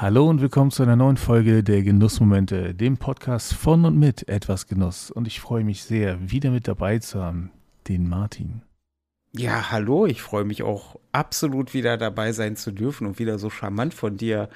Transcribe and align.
Hallo 0.00 0.30
und 0.30 0.40
willkommen 0.40 0.70
zu 0.70 0.82
einer 0.82 0.96
neuen 0.96 1.18
Folge 1.18 1.62
der 1.62 1.82
Genussmomente, 1.82 2.74
dem 2.74 2.96
Podcast 2.96 3.52
von 3.52 3.84
und 3.84 3.98
mit 3.98 4.30
etwas 4.30 4.66
Genuss. 4.66 5.10
Und 5.10 5.26
ich 5.26 5.40
freue 5.40 5.62
mich 5.62 5.82
sehr, 5.82 6.30
wieder 6.30 6.50
mit 6.50 6.66
dabei 6.66 7.00
zu 7.00 7.22
haben, 7.22 7.50
den 7.86 8.08
Martin. 8.08 8.62
Ja, 9.36 9.70
hallo, 9.70 10.06
ich 10.06 10.22
freue 10.22 10.44
mich 10.44 10.62
auch 10.62 10.98
absolut 11.12 11.74
wieder 11.74 11.98
dabei 11.98 12.32
sein 12.32 12.56
zu 12.56 12.70
dürfen 12.70 13.06
und 13.06 13.18
wieder 13.18 13.38
so 13.38 13.50
charmant 13.50 13.92
von 13.92 14.16
dir 14.16 14.48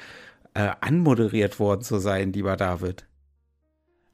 äh, 0.55 0.71
anmoderiert 0.81 1.61
worden 1.61 1.83
zu 1.83 1.99
sein, 1.99 2.33
lieber 2.33 2.57
David. 2.57 3.07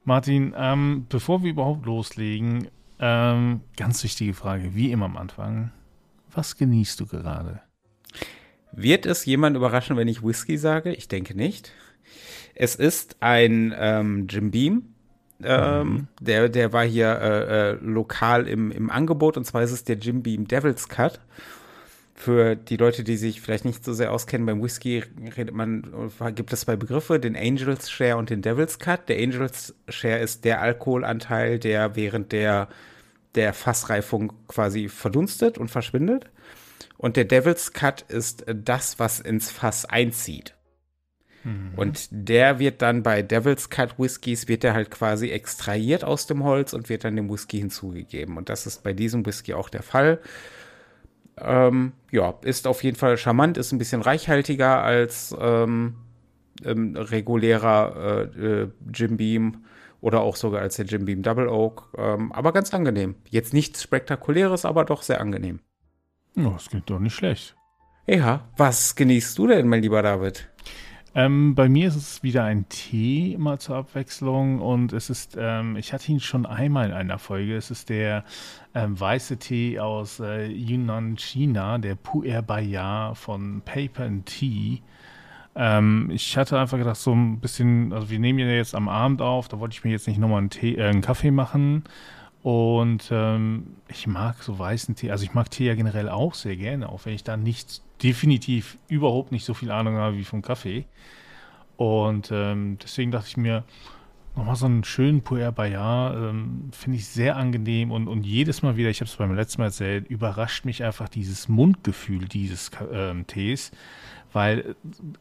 Martin, 0.03 0.53
ähm, 0.57 1.05
bevor 1.07 1.43
wir 1.43 1.51
überhaupt 1.51 1.85
loslegen, 1.85 2.67
ähm, 2.99 3.61
ganz 3.77 4.03
wichtige 4.03 4.33
Frage, 4.33 4.75
wie 4.75 4.91
immer 4.91 5.05
am 5.05 5.15
Anfang. 5.15 5.71
Was 6.33 6.57
genießt 6.57 6.99
du 6.99 7.05
gerade? 7.05 7.61
Wird 8.73 9.05
es 9.05 9.25
jemand 9.25 9.55
überraschen, 9.55 9.97
wenn 9.97 10.07
ich 10.07 10.23
Whisky 10.23 10.57
sage? 10.57 10.93
Ich 10.93 11.07
denke 11.07 11.35
nicht. 11.35 11.71
Es 12.55 12.75
ist 12.75 13.17
ein 13.19 13.73
ähm, 13.77 14.27
Jim 14.29 14.51
Beam. 14.51 14.93
Ähm, 15.43 15.87
mhm. 15.87 16.07
der, 16.19 16.49
der 16.49 16.71
war 16.71 16.85
hier 16.85 17.19
äh, 17.19 17.69
äh, 17.71 17.77
lokal 17.81 18.47
im, 18.47 18.71
im 18.71 18.91
Angebot 18.91 19.37
und 19.37 19.45
zwar 19.45 19.63
ist 19.63 19.71
es 19.71 19.83
der 19.83 19.97
Jim 19.97 20.21
Beam 20.21 20.47
Devil's 20.47 20.87
Cut. 20.87 21.19
Für 22.13 22.55
die 22.55 22.77
Leute, 22.77 23.03
die 23.03 23.17
sich 23.17 23.41
vielleicht 23.41 23.65
nicht 23.65 23.83
so 23.83 23.93
sehr 23.93 24.11
auskennen, 24.11 24.45
beim 24.45 24.61
Whisky 24.61 25.03
redet 25.35 25.55
man, 25.55 26.11
gibt 26.35 26.53
es 26.53 26.61
zwei 26.61 26.75
Begriffe, 26.75 27.19
den 27.19 27.35
Angel's 27.35 27.89
Share 27.89 28.17
und 28.17 28.29
den 28.29 28.43
Devil's 28.43 28.77
Cut. 28.77 29.09
Der 29.09 29.17
Angel's 29.17 29.73
Share 29.89 30.19
ist 30.19 30.45
der 30.45 30.61
Alkoholanteil, 30.61 31.57
der 31.57 31.95
während 31.95 32.31
der, 32.31 32.67
der 33.33 33.53
Fassreifung 33.53 34.33
quasi 34.47 34.87
verdunstet 34.87 35.57
und 35.57 35.71
verschwindet. 35.71 36.29
Und 36.97 37.17
der 37.17 37.25
Devil's 37.25 37.73
Cut 37.73 38.01
ist 38.01 38.45
das, 38.47 38.99
was 38.99 39.19
ins 39.19 39.51
Fass 39.51 39.85
einzieht. 39.85 40.55
Mhm. 41.43 41.73
Und 41.75 42.07
der 42.11 42.59
wird 42.59 42.81
dann 42.81 43.03
bei 43.03 43.21
Devil's 43.21 43.69
Cut 43.69 43.97
Whiskys, 43.97 44.47
wird 44.47 44.63
der 44.63 44.73
halt 44.73 44.91
quasi 44.91 45.29
extrahiert 45.29 46.03
aus 46.03 46.27
dem 46.27 46.43
Holz 46.43 46.73
und 46.73 46.89
wird 46.89 47.03
dann 47.03 47.15
dem 47.15 47.29
Whisky 47.29 47.59
hinzugegeben. 47.59 48.37
Und 48.37 48.49
das 48.49 48.67
ist 48.67 48.83
bei 48.83 48.93
diesem 48.93 49.25
Whisky 49.25 49.53
auch 49.53 49.69
der 49.69 49.83
Fall. 49.83 50.19
Ähm, 51.37 51.93
ja, 52.11 52.35
ist 52.43 52.67
auf 52.67 52.83
jeden 52.83 52.97
Fall 52.97 53.17
charmant, 53.17 53.57
ist 53.57 53.71
ein 53.71 53.79
bisschen 53.79 54.01
reichhaltiger 54.01 54.83
als 54.83 55.35
ähm, 55.39 55.95
ähm, 56.63 56.95
regulärer 56.95 58.29
äh, 58.35 58.45
äh, 58.45 58.69
Jim 58.93 59.17
Beam 59.17 59.65
oder 60.01 60.21
auch 60.21 60.35
sogar 60.35 60.61
als 60.61 60.75
der 60.75 60.85
Jim 60.85 61.05
Beam 61.05 61.23
Double 61.23 61.47
Oak. 61.47 61.93
Ähm, 61.97 62.31
aber 62.31 62.51
ganz 62.53 62.73
angenehm. 62.73 63.15
Jetzt 63.29 63.53
nichts 63.53 63.81
Spektakuläres, 63.81 64.65
aber 64.65 64.85
doch 64.85 65.01
sehr 65.01 65.21
angenehm. 65.21 65.59
Oh, 66.37 66.51
das 66.51 66.69
klingt 66.69 66.89
doch 66.89 66.99
nicht 66.99 67.15
schlecht. 67.15 67.55
Ja, 68.07 68.47
was 68.57 68.95
genießt 68.95 69.37
du 69.37 69.47
denn, 69.47 69.67
mein 69.67 69.81
lieber 69.81 70.01
David? 70.01 70.49
Ähm, 71.13 71.55
bei 71.55 71.67
mir 71.67 71.89
ist 71.89 71.97
es 71.97 72.23
wieder 72.23 72.45
ein 72.45 72.69
Tee 72.69 73.35
mal 73.37 73.59
zur 73.59 73.75
Abwechslung 73.75 74.61
und 74.61 74.93
es 74.93 75.09
ist, 75.09 75.37
ähm, 75.37 75.75
ich 75.75 75.91
hatte 75.91 76.09
ihn 76.09 76.21
schon 76.21 76.45
einmal 76.45 76.87
in 76.87 76.93
einer 76.93 77.19
Folge, 77.19 77.57
es 77.57 77.69
ist 77.69 77.89
der 77.89 78.23
ähm, 78.73 78.97
weiße 78.97 79.37
Tee 79.37 79.77
aus 79.77 80.21
äh, 80.21 80.45
Yunnan, 80.47 81.17
China, 81.17 81.79
der 81.79 81.97
Pu'er 81.97 82.41
Bayar 82.41 83.13
von 83.15 83.61
Paper 83.65 84.05
and 84.05 84.25
Tea. 84.25 84.81
Ähm, 85.53 86.09
ich 86.13 86.37
hatte 86.37 86.57
einfach 86.57 86.77
gedacht, 86.77 86.95
so 86.95 87.13
ein 87.13 87.41
bisschen, 87.41 87.91
also 87.91 88.09
wir 88.09 88.19
nehmen 88.19 88.39
ja 88.39 88.45
jetzt 88.45 88.73
am 88.73 88.87
Abend 88.87 89.21
auf, 89.21 89.49
da 89.49 89.59
wollte 89.59 89.73
ich 89.73 89.83
mir 89.83 89.91
jetzt 89.91 90.07
nicht 90.07 90.17
nochmal 90.17 90.37
einen, 90.37 90.49
Tee, 90.49 90.75
äh, 90.75 90.87
einen 90.87 91.01
Kaffee 91.01 91.31
machen 91.31 91.83
und 92.43 93.09
ähm, 93.11 93.75
ich 93.87 94.07
mag 94.07 94.41
so 94.41 94.57
weißen 94.57 94.95
Tee, 94.95 95.11
also 95.11 95.23
ich 95.23 95.33
mag 95.33 95.51
Tee 95.51 95.67
ja 95.67 95.75
generell 95.75 96.09
auch 96.09 96.33
sehr 96.33 96.55
gerne, 96.55 96.89
auch 96.89 97.05
wenn 97.05 97.13
ich 97.13 97.23
da 97.23 97.37
nicht, 97.37 97.81
definitiv 98.01 98.77
überhaupt 98.87 99.31
nicht 99.31 99.45
so 99.45 99.53
viel 99.53 99.71
Ahnung 99.71 99.95
habe 99.95 100.17
wie 100.17 100.23
vom 100.23 100.41
Kaffee. 100.41 100.85
Und 101.77 102.31
ähm, 102.31 102.77
deswegen 102.81 103.11
dachte 103.11 103.27
ich 103.27 103.37
mir, 103.37 103.63
nochmal 104.35 104.55
so 104.55 104.65
einen 104.65 104.83
schönen 104.83 105.21
Puer 105.21 105.51
Bayard 105.51 106.15
ähm, 106.15 106.69
finde 106.71 106.97
ich 106.97 107.07
sehr 107.07 107.35
angenehm 107.35 107.91
und, 107.91 108.07
und 108.07 108.23
jedes 108.23 108.61
Mal 108.61 108.77
wieder, 108.77 108.89
ich 108.89 109.01
habe 109.01 109.09
es 109.09 109.15
beim 109.15 109.35
letzten 109.35 109.61
Mal 109.61 109.67
erzählt, 109.67 110.07
überrascht 110.09 110.65
mich 110.65 110.83
einfach 110.83 111.09
dieses 111.09 111.49
Mundgefühl 111.49 112.27
dieses 112.27 112.71
ähm, 112.91 113.27
Tees, 113.27 113.71
weil 114.31 114.75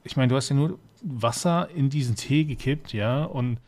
ich 0.05 0.17
meine, 0.17 0.29
du 0.29 0.37
hast 0.37 0.49
ja 0.49 0.57
nur 0.57 0.79
Wasser 1.03 1.69
in 1.75 1.91
diesen 1.91 2.15
Tee 2.15 2.45
gekippt, 2.45 2.93
ja, 2.93 3.25
und 3.25 3.59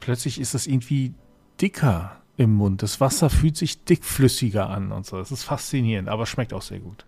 plötzlich 0.00 0.40
ist 0.40 0.54
das 0.54 0.66
irgendwie 0.66 1.12
dicker 1.60 2.22
im 2.36 2.54
Mund. 2.54 2.82
Das 2.82 3.00
Wasser 3.00 3.30
fühlt 3.30 3.56
sich 3.56 3.84
dickflüssiger 3.84 4.68
an 4.68 4.92
und 4.92 5.06
so. 5.06 5.18
Das 5.18 5.32
ist 5.32 5.44
faszinierend, 5.44 6.08
aber 6.08 6.26
schmeckt 6.26 6.52
auch 6.52 6.62
sehr 6.62 6.80
gut. 6.80 7.06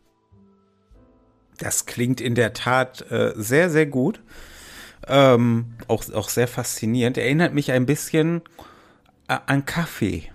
Das 1.59 1.87
klingt 1.87 2.21
in 2.21 2.34
der 2.34 2.53
Tat 2.53 3.11
äh, 3.11 3.33
sehr, 3.37 3.69
sehr 3.69 3.87
gut. 3.87 4.21
Ähm, 5.06 5.75
auch, 5.87 6.09
auch 6.12 6.28
sehr 6.28 6.49
faszinierend. 6.49 7.19
Erinnert 7.19 7.55
mich 7.55 7.72
ein 7.72 7.87
bisschen 7.87 8.43
äh, 9.28 9.38
an 9.47 9.65
Kaffee. 9.65 10.31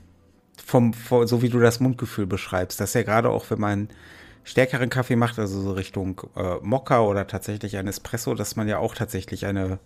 Vom, 0.65 0.93
vom, 0.93 1.27
so 1.27 1.41
wie 1.41 1.49
du 1.49 1.59
das 1.59 1.79
Mundgefühl 1.79 2.25
beschreibst. 2.25 2.79
Das 2.79 2.91
ist 2.91 2.95
ja 2.95 3.03
gerade 3.03 3.29
auch, 3.29 3.49
wenn 3.49 3.59
man 3.59 3.89
stärkeren 4.43 4.89
Kaffee 4.89 5.15
macht, 5.15 5.39
also 5.39 5.61
so 5.61 5.71
Richtung 5.73 6.21
äh, 6.35 6.55
Mokka 6.61 7.01
oder 7.01 7.27
tatsächlich 7.27 7.77
ein 7.77 7.87
Espresso, 7.87 8.33
dass 8.33 8.55
man 8.55 8.67
ja 8.67 8.77
auch 8.77 8.95
tatsächlich 8.95 9.45
eine, 9.45 9.79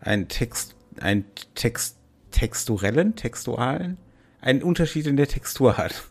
ein 0.00 0.28
Text, 0.28 0.74
ein 1.00 1.24
Text, 1.54 1.96
texturellen, 2.30 3.16
textualen 3.16 3.98
einen 4.42 4.62
Unterschied 4.62 5.06
in 5.06 5.16
der 5.16 5.28
Textur 5.28 5.76
hat. 5.76 6.08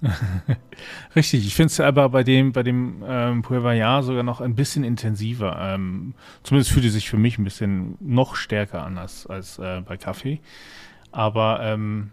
Richtig, 1.16 1.46
ich 1.46 1.56
finde 1.56 1.72
es 1.72 1.80
aber 1.80 2.10
bei 2.10 2.24
dem, 2.24 2.52
bei 2.52 2.64
dem 2.64 3.04
ähm, 3.08 3.42
Puervallard 3.42 4.04
sogar 4.04 4.24
noch 4.24 4.42
ein 4.42 4.56
bisschen 4.56 4.84
intensiver. 4.84 5.58
Ähm, 5.60 6.14
zumindest 6.44 6.72
fühlt 6.72 6.86
es 6.86 6.94
sich 6.94 7.10
für 7.10 7.18
mich 7.18 7.38
ein 7.38 7.44
bisschen 7.44 7.98
noch 8.00 8.36
stärker 8.36 8.84
an 8.84 8.98
als, 8.98 9.26
als 9.26 9.58
äh, 9.58 9.82
bei 9.82 9.98
Kaffee. 9.98 10.42
Aber 11.12 11.60
ähm, 11.64 12.12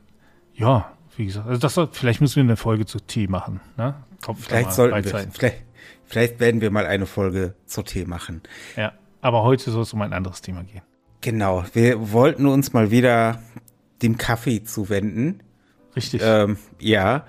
ja, 0.54 0.90
wie 1.16 1.26
gesagt, 1.26 1.46
also 1.46 1.60
das 1.60 1.74
soll, 1.74 1.88
vielleicht 1.92 2.20
müssen 2.20 2.36
wir 2.36 2.44
eine 2.44 2.56
Folge 2.56 2.86
zu 2.86 2.98
Tee 2.98 3.26
machen. 3.26 3.60
Ne? 3.76 3.94
Kommt 4.22 4.40
vielleicht 4.40 4.72
sollten 4.72 5.04
wir, 5.04 5.28
vielleicht, 5.30 5.64
vielleicht 6.04 6.40
werden 6.40 6.60
wir 6.60 6.70
mal 6.70 6.86
eine 6.86 7.06
Folge 7.06 7.54
zu 7.66 7.82
Tee 7.82 8.06
machen. 8.06 8.42
Ja, 8.76 8.92
aber 9.20 9.42
heute 9.42 9.70
soll 9.70 9.82
es 9.82 9.92
um 9.92 10.00
ein 10.02 10.12
anderes 10.14 10.40
Thema 10.40 10.64
gehen. 10.64 10.82
Genau, 11.20 11.64
wir 11.72 12.12
wollten 12.12 12.46
uns 12.46 12.72
mal 12.72 12.90
wieder 12.90 13.42
dem 14.02 14.16
Kaffee 14.16 14.62
zuwenden. 14.62 15.42
Richtig. 15.96 16.20
Ähm, 16.24 16.58
ja. 16.78 17.24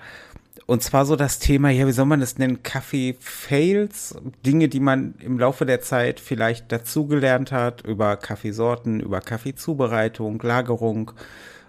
Und 0.66 0.82
zwar 0.82 1.06
so 1.06 1.16
das 1.16 1.38
Thema, 1.38 1.70
ja, 1.70 1.86
wie 1.86 1.92
soll 1.92 2.04
man 2.04 2.20
das 2.20 2.36
nennen? 2.36 2.62
Kaffee-Fails, 2.62 4.16
Dinge, 4.44 4.68
die 4.68 4.80
man 4.80 5.14
im 5.20 5.38
Laufe 5.38 5.64
der 5.64 5.80
Zeit 5.80 6.20
vielleicht 6.20 6.70
dazugelernt 6.70 7.52
hat, 7.52 7.86
über 7.86 8.16
Kaffeesorten, 8.18 9.00
über 9.00 9.22
Kaffeezubereitung, 9.22 10.42
Lagerung, 10.42 11.12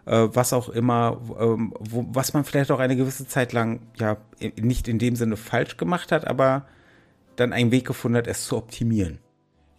äh, 0.06 0.28
was 0.34 0.52
auch 0.52 0.68
immer, 0.68 1.22
ähm, 1.40 1.74
wo, 1.80 2.08
was 2.12 2.34
man 2.34 2.44
vielleicht 2.44 2.72
auch 2.72 2.80
eine 2.80 2.98
gewisse 2.98 3.26
Zeit 3.26 3.54
lang, 3.54 3.80
ja, 3.98 4.18
nicht 4.60 4.90
in 4.90 5.00
dem 5.00 5.16
Sinne 5.16 5.38
falsch 5.38 5.78
gemacht 5.78 6.12
hat, 6.12 6.28
aber 6.28 6.66
dann 7.38 7.54
einen 7.54 7.72
Weg 7.72 7.88
gefunden 7.88 8.18
hat, 8.18 8.28
es 8.28 8.46
zu 8.46 8.58
optimieren. 8.58 9.20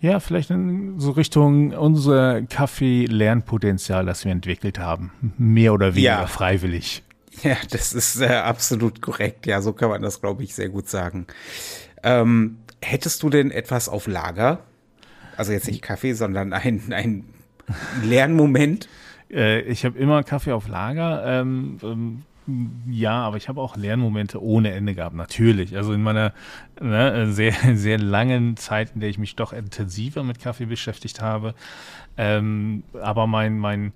Ja, 0.01 0.19
vielleicht 0.19 0.49
in 0.49 0.99
so 0.99 1.11
Richtung 1.11 1.73
unser 1.73 2.41
Kaffee-Lernpotenzial, 2.41 4.07
das 4.07 4.25
wir 4.25 4.33
entwickelt 4.33 4.79
haben. 4.79 5.13
Mehr 5.37 5.75
oder 5.75 5.95
weniger 5.95 6.21
ja. 6.21 6.27
freiwillig. 6.27 7.03
Ja, 7.43 7.57
das 7.71 7.93
ist 7.93 8.21
äh, 8.21 8.27
absolut 8.27 9.01
korrekt. 9.01 9.47
Ja, 9.47 9.63
so 9.63 9.73
kann 9.73 9.89
man 9.89 10.03
das, 10.03 10.21
glaube 10.21 10.43
ich, 10.43 10.55
sehr 10.55 10.69
gut 10.69 10.89
sagen. 10.89 11.27
Ähm, 12.03 12.59
hättest 12.83 13.23
du 13.23 13.31
denn 13.31 13.51
etwas 13.51 13.89
auf 13.89 14.07
Lager? 14.07 14.65
Also 15.37 15.53
jetzt 15.53 15.69
nicht 15.69 15.83
Kaffee, 15.83 16.13
sondern 16.13 16.53
ein, 16.53 16.93
ein 16.93 17.25
Lernmoment? 18.03 18.89
Äh, 19.31 19.61
ich 19.63 19.85
habe 19.85 19.99
immer 19.99 20.23
Kaffee 20.23 20.53
auf 20.53 20.69
Lager. 20.69 21.25
Ähm, 21.25 21.79
ähm, 21.83 22.23
ja, 22.91 23.23
aber 23.23 23.37
ich 23.37 23.49
habe 23.49 23.61
auch 23.61 23.77
Lernmomente 23.77 24.43
ohne 24.43 24.73
Ende 24.73 24.95
gehabt, 24.95 25.15
natürlich. 25.15 25.77
Also 25.77 25.93
in 25.93 26.03
meiner 26.03 26.33
ne, 26.81 27.33
sehr, 27.33 27.55
sehr 27.75 27.99
langen 27.99 28.57
Zeit, 28.57 28.93
in 28.95 29.01
der 29.01 29.09
ich 29.09 29.19
mich 29.19 29.37
doch 29.37 29.53
intensiver 29.53 30.25
mit 30.25 30.41
Kaffee 30.41 30.67
beschäftigt 30.67 31.21
habe. 31.21 31.55
Ähm, 32.17 32.83
aber 33.01 33.27
mein, 33.27 33.59
mein, 33.59 33.93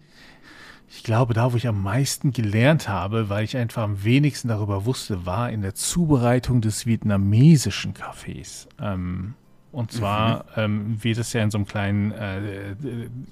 ich 0.89 1.03
glaube, 1.03 1.35
da, 1.35 1.53
wo 1.53 1.57
ich 1.57 1.67
am 1.67 1.83
meisten 1.83 2.33
gelernt 2.33 2.89
habe, 2.89 3.29
weil 3.29 3.45
ich 3.45 3.57
einfach 3.57 3.83
am 3.83 4.05
wenigsten 4.05 4.49
darüber 4.49 4.85
wusste, 4.85 5.27
war 5.27 5.51
in 5.51 5.63
der 5.63 5.75
Zubereitung 5.75 6.61
des 6.61 6.87
vietnamesischen 6.87 7.95
Kaffees. 7.95 8.69
Ähm, 8.81 9.35
und 9.73 9.91
zwar 9.91 10.45
mhm. 10.45 10.51
ähm, 10.57 11.05
wird 11.05 11.19
es 11.19 11.33
ja 11.33 11.43
in 11.43 11.51
so 11.51 11.59
einem 11.59 11.67
kleinen 11.67 12.13
äh, 12.13 12.77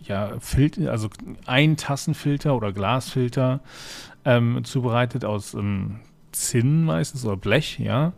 ja, 0.03 0.33
Filter, 0.41 0.91
also 0.91 1.09
ein 1.47 1.77
Tassenfilter 1.77 2.57
oder 2.57 2.73
Glasfilter 2.73 3.61
ähm, 4.25 4.65
zubereitet 4.65 5.25
aus 5.25 5.55
ähm, 5.55 6.01
Zinn 6.32 6.84
meistens 6.84 7.25
oder 7.25 7.37
Blech, 7.37 7.79
ja, 7.79 8.12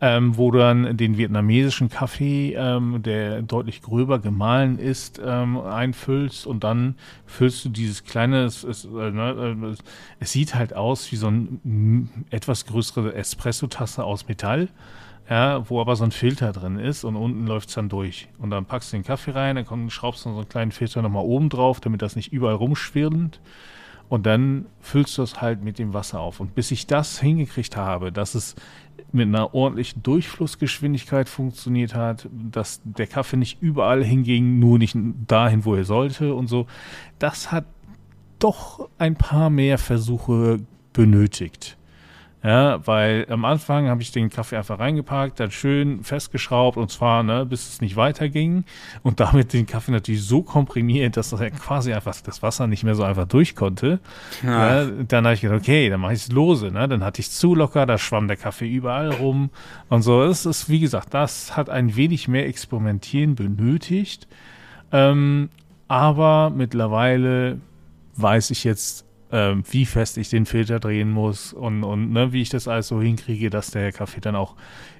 ähm, 0.00 0.36
wo 0.36 0.50
du 0.50 0.58
dann 0.58 0.96
den 0.96 1.16
vietnamesischen 1.18 1.88
Kaffee, 1.88 2.54
ähm, 2.54 3.02
der 3.02 3.42
deutlich 3.42 3.82
gröber 3.82 4.18
gemahlen 4.18 4.78
ist, 4.78 5.20
ähm, 5.24 5.58
einfüllst 5.58 6.46
und 6.46 6.64
dann 6.64 6.96
füllst 7.26 7.64
du 7.64 7.68
dieses 7.70 8.04
kleine, 8.04 8.44
es, 8.44 8.64
es, 8.64 8.84
äh, 8.84 9.10
ne, 9.10 9.56
äh, 9.62 9.76
es 10.20 10.32
sieht 10.32 10.54
halt 10.54 10.74
aus 10.74 11.10
wie 11.10 11.16
so 11.16 11.26
eine 11.26 12.08
etwas 12.30 12.66
größere 12.66 13.14
Espresso-Tasse 13.14 14.04
aus 14.04 14.28
Metall 14.28 14.68
ja, 15.28 15.68
wo 15.70 15.80
aber 15.80 15.96
so 15.96 16.04
ein 16.04 16.10
Filter 16.10 16.52
drin 16.52 16.78
ist 16.78 17.04
und 17.04 17.16
unten 17.16 17.46
läuft 17.46 17.68
es 17.68 17.74
dann 17.74 17.88
durch. 17.88 18.28
Und 18.38 18.50
dann 18.50 18.66
packst 18.66 18.92
du 18.92 18.96
den 18.96 19.04
Kaffee 19.04 19.30
rein, 19.30 19.56
dann 19.56 19.90
schraubst 19.90 20.24
du 20.24 20.30
so 20.30 20.36
einen 20.36 20.48
kleinen 20.48 20.72
Filter 20.72 21.00
nochmal 21.02 21.24
oben 21.24 21.48
drauf, 21.48 21.80
damit 21.80 22.02
das 22.02 22.16
nicht 22.16 22.32
überall 22.32 22.56
rumschwirrt. 22.56 23.40
Und 24.08 24.26
dann 24.26 24.66
füllst 24.80 25.18
du 25.18 25.22
es 25.22 25.40
halt 25.40 25.62
mit 25.62 25.78
dem 25.78 25.94
Wasser 25.94 26.20
auf. 26.20 26.40
Und 26.40 26.54
bis 26.54 26.70
ich 26.70 26.86
das 26.86 27.20
hingekriegt 27.20 27.76
habe, 27.76 28.12
dass 28.12 28.34
es 28.34 28.54
mit 29.12 29.28
einer 29.28 29.54
ordentlichen 29.54 30.02
Durchflussgeschwindigkeit 30.02 31.28
funktioniert 31.28 31.94
hat, 31.94 32.28
dass 32.32 32.80
der 32.84 33.06
Kaffee 33.06 33.36
nicht 33.36 33.62
überall 33.62 34.04
hinging, 34.04 34.58
nur 34.58 34.78
nicht 34.78 34.96
dahin, 35.26 35.64
wo 35.64 35.74
er 35.74 35.84
sollte 35.84 36.34
und 36.34 36.48
so, 36.48 36.66
das 37.18 37.52
hat 37.52 37.64
doch 38.38 38.88
ein 38.98 39.14
paar 39.14 39.50
mehr 39.50 39.78
Versuche 39.78 40.60
benötigt. 40.92 41.76
Ja, 42.44 42.86
weil 42.86 43.24
am 43.30 43.46
Anfang 43.46 43.88
habe 43.88 44.02
ich 44.02 44.12
den 44.12 44.28
Kaffee 44.28 44.58
einfach 44.58 44.78
reingepackt, 44.78 45.40
dann 45.40 45.50
schön 45.50 46.04
festgeschraubt 46.04 46.76
und 46.76 46.90
zwar, 46.90 47.22
ne, 47.22 47.46
bis 47.46 47.66
es 47.66 47.80
nicht 47.80 47.96
weiterging 47.96 48.64
und 49.02 49.18
damit 49.18 49.54
den 49.54 49.64
Kaffee 49.64 49.92
natürlich 49.92 50.24
so 50.24 50.42
komprimiert, 50.42 51.16
dass 51.16 51.32
er 51.32 51.50
quasi 51.50 51.94
einfach 51.94 52.20
das 52.20 52.42
Wasser 52.42 52.66
nicht 52.66 52.84
mehr 52.84 52.96
so 52.96 53.02
einfach 53.02 53.26
durch 53.26 53.56
konnte. 53.56 53.98
Ja. 54.42 54.84
dann 54.84 55.24
habe 55.24 55.34
ich 55.34 55.40
gedacht, 55.40 55.60
okay, 55.60 55.88
dann 55.88 56.00
mache 56.00 56.12
ich 56.12 56.20
es 56.20 56.32
lose, 56.32 56.70
ne? 56.70 56.86
Dann 56.86 57.02
hatte 57.02 57.20
ich 57.20 57.28
es 57.28 57.38
zu 57.38 57.54
locker, 57.54 57.86
da 57.86 57.96
schwamm 57.96 58.28
der 58.28 58.36
Kaffee 58.36 58.68
überall 58.68 59.10
rum 59.10 59.48
und 59.88 60.02
so. 60.02 60.22
Es 60.22 60.44
ist, 60.44 60.68
wie 60.68 60.80
gesagt, 60.80 61.14
das 61.14 61.56
hat 61.56 61.70
ein 61.70 61.96
wenig 61.96 62.28
mehr 62.28 62.46
Experimentieren 62.46 63.36
benötigt. 63.36 64.28
Ähm, 64.92 65.48
aber 65.88 66.50
mittlerweile 66.50 67.58
weiß 68.16 68.50
ich 68.50 68.64
jetzt, 68.64 69.06
ähm, 69.34 69.64
wie 69.68 69.84
fest 69.84 70.16
ich 70.16 70.30
den 70.30 70.46
Filter 70.46 70.78
drehen 70.78 71.10
muss 71.10 71.52
und, 71.52 71.82
und 71.82 72.12
ne, 72.12 72.32
wie 72.32 72.40
ich 72.40 72.50
das 72.50 72.68
alles 72.68 72.86
so 72.86 73.02
hinkriege, 73.02 73.50
dass 73.50 73.72
der 73.72 73.90
Kaffee 73.90 74.20
dann 74.20 74.36
auch 74.36 74.54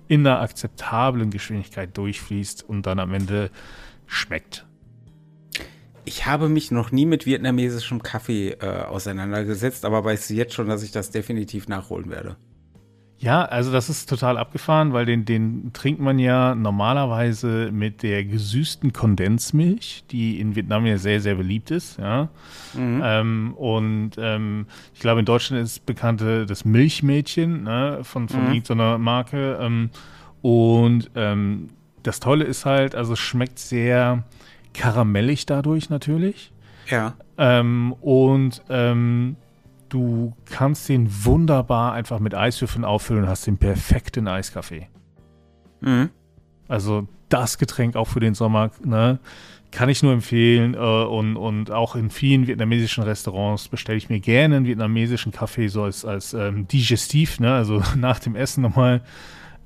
in 0.09 0.27
einer 0.27 0.41
akzeptablen 0.41 1.31
Geschwindigkeit 1.31 1.97
durchfließt 1.97 2.69
und 2.69 2.85
dann 2.85 2.99
am 2.99 3.15
Ende 3.15 3.51
schmeckt. 4.07 4.67
Ich 6.05 6.27
habe 6.27 6.49
mich 6.49 6.73
noch 6.73 6.91
nie 6.91 7.07
mit 7.07 7.27
vietnamesischem 7.27 8.03
Kaffee 8.03 8.51
äh, 8.61 8.83
auseinandergesetzt, 8.83 9.85
aber 9.85 10.05
weiß 10.05 10.29
jetzt 10.31 10.53
schon, 10.53 10.67
dass 10.67 10.83
ich 10.83 10.91
das 10.91 11.13
definitiv 11.13 11.69
nachholen 11.69 12.11
werde. 12.11 12.37
Ja, 13.25 13.43
also 13.43 13.73
das 13.73 13.89
ist 13.89 14.07
total 14.07 14.37
abgefahren, 14.37 14.93
weil 14.93 15.07
den, 15.07 15.25
den 15.25 15.73
trinkt 15.73 15.99
man 15.99 16.19
ja 16.19 16.55
normalerweise 16.55 17.71
mit 17.73 18.03
der 18.03 18.23
gesüßten 18.23 18.93
Kondensmilch, 18.93 20.05
die 20.11 20.39
in 20.39 20.55
Vietnam 20.55 20.85
ja 20.85 20.99
sehr, 20.99 21.23
sehr 21.23 21.35
beliebt 21.35 21.71
ist. 21.71 21.99
Ja. 21.99 22.29
Mhm. 22.75 23.01
Ähm, 23.03 23.55
und 23.55 24.11
ähm, 24.19 24.67
ich 24.93 25.01
glaube, 25.01 25.21
in 25.21 25.27
Deutschland 25.27 25.63
ist 25.63 25.87
bekannt 25.87 26.21
das 26.21 26.67
Milchmädchen 26.67 27.63
ne, 27.63 28.01
von, 28.03 28.29
von 28.29 28.43
mhm. 28.43 28.53
irgendeiner 28.53 28.99
Marke. 28.99 29.59
Ähm, 29.59 29.89
und 30.43 31.11
ähm, 31.15 31.71
das 32.03 32.21
Tolle 32.21 32.45
ist 32.45 32.67
halt, 32.67 32.95
also 32.95 33.15
es 33.15 33.21
schmeckt 33.21 33.59
sehr 33.59 34.25
karamellig 34.75 35.47
dadurch 35.47 35.89
natürlich. 35.89 36.53
Ja. 36.91 37.15
Ähm, 37.39 37.95
und 38.03 38.61
ähm, 38.69 39.37
du 39.89 40.35
kannst 40.45 40.89
den 40.89 41.09
wunderbar 41.25 41.93
einfach 41.93 42.19
mit 42.19 42.35
Eiswürfeln 42.35 42.85
auffüllen 42.85 43.25
und 43.25 43.29
hast 43.29 43.47
den 43.47 43.59
perfekten 43.59 44.29
Eiskaffee. 44.29 44.89
Mhm. 45.81 46.11
Also 46.69 47.07
das 47.29 47.59
Getränk 47.59 47.97
auch 47.97 48.09
für 48.09 48.21
den 48.21 48.35
Sommer, 48.35 48.71
ne? 48.83 49.19
Kann 49.71 49.89
ich 49.89 50.05
nur 50.05 50.13
empfehlen. 50.13 50.75
Äh, 50.75 50.79
und, 50.79 51.37
und 51.37 51.71
auch 51.71 51.97
in 51.97 52.11
vielen 52.11 52.47
vietnamesischen 52.47 53.03
Restaurants 53.03 53.69
bestelle 53.69 53.99
ich 53.99 54.09
mir 54.09 54.21
gerne 54.21 54.57
einen 54.57 54.67
vietnamesischen 54.67 55.33
Kaffee 55.33 55.67
so 55.67 55.83
als, 55.83 56.05
als 56.05 56.33
ähm, 56.33 56.69
Digestiv, 56.69 57.41
ne? 57.41 57.53
Also 57.55 57.83
nach 57.97 58.21
dem 58.21 58.37
Essen 58.37 58.63
nochmal. 58.63 59.03